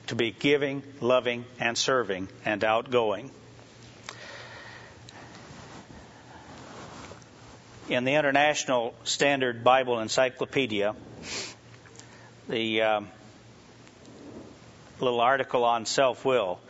[0.09, 3.31] to be giving, loving, and serving and outgoing.
[7.89, 10.95] In the International Standard Bible Encyclopedia,
[12.47, 13.09] the um,
[15.01, 16.61] little article on self will,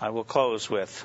[0.00, 1.04] I will close with.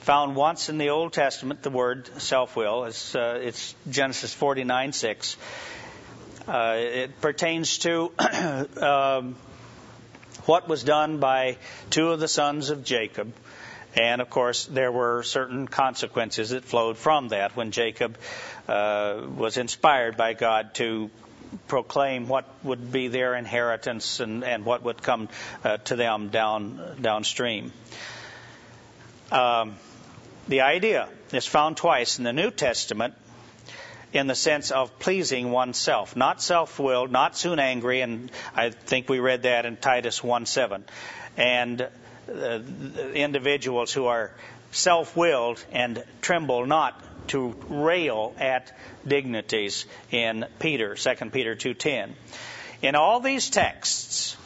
[0.00, 4.92] Found once in the Old Testament, the word self will, it's, uh, it's Genesis 49
[4.92, 5.36] 6.
[6.48, 8.10] Uh, it pertains to
[8.80, 9.36] um,
[10.46, 11.58] what was done by
[11.90, 13.34] two of the sons of Jacob.
[13.96, 18.16] And of course, there were certain consequences that flowed from that when Jacob
[18.68, 21.10] uh, was inspired by God to
[21.66, 25.28] proclaim what would be their inheritance and, and what would come
[25.64, 27.72] uh, to them down downstream.
[29.32, 29.76] Um,
[30.48, 33.14] the idea is found twice in the New Testament
[34.12, 39.20] in the sense of pleasing oneself, not self-willed, not soon angry, and I think we
[39.20, 40.82] read that in Titus 1:7.
[41.36, 41.88] And
[43.14, 44.30] individuals who are
[44.72, 48.72] self-willed and tremble not to rail at
[49.06, 52.14] dignities in Peter, 2 Peter 2:10.
[52.82, 54.36] In all these texts,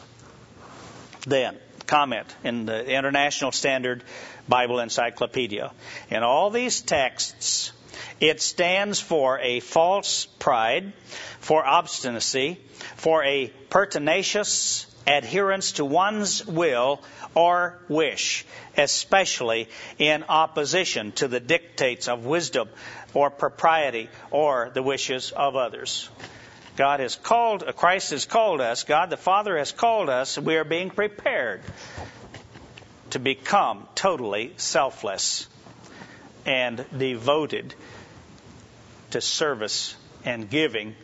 [1.27, 1.57] then
[1.87, 4.03] comment in the International Standard
[4.47, 5.71] Bible Encyclopedia.
[6.09, 7.71] In all these texts,
[8.19, 10.93] it stands for a false pride,
[11.39, 12.59] for obstinacy,
[12.97, 17.01] for a pertinacious adherence to one's will
[17.33, 18.45] or wish,
[18.77, 22.69] especially in opposition to the dictates of wisdom
[23.13, 26.09] or propriety or the wishes of others.
[26.75, 30.65] God has called, Christ has called us, God the Father has called us, we are
[30.65, 31.61] being prepared
[33.11, 35.47] to become totally selfless
[36.45, 37.73] and devoted
[39.11, 39.95] to service
[40.25, 40.95] and giving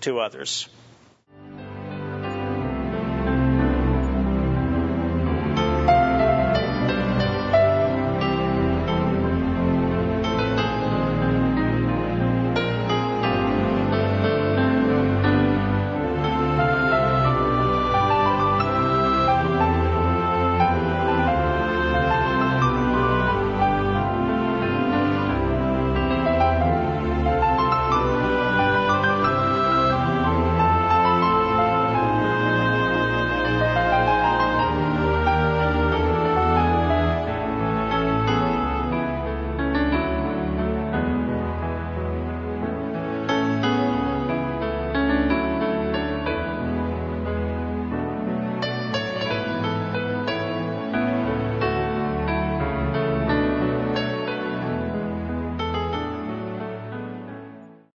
[0.00, 0.68] to others.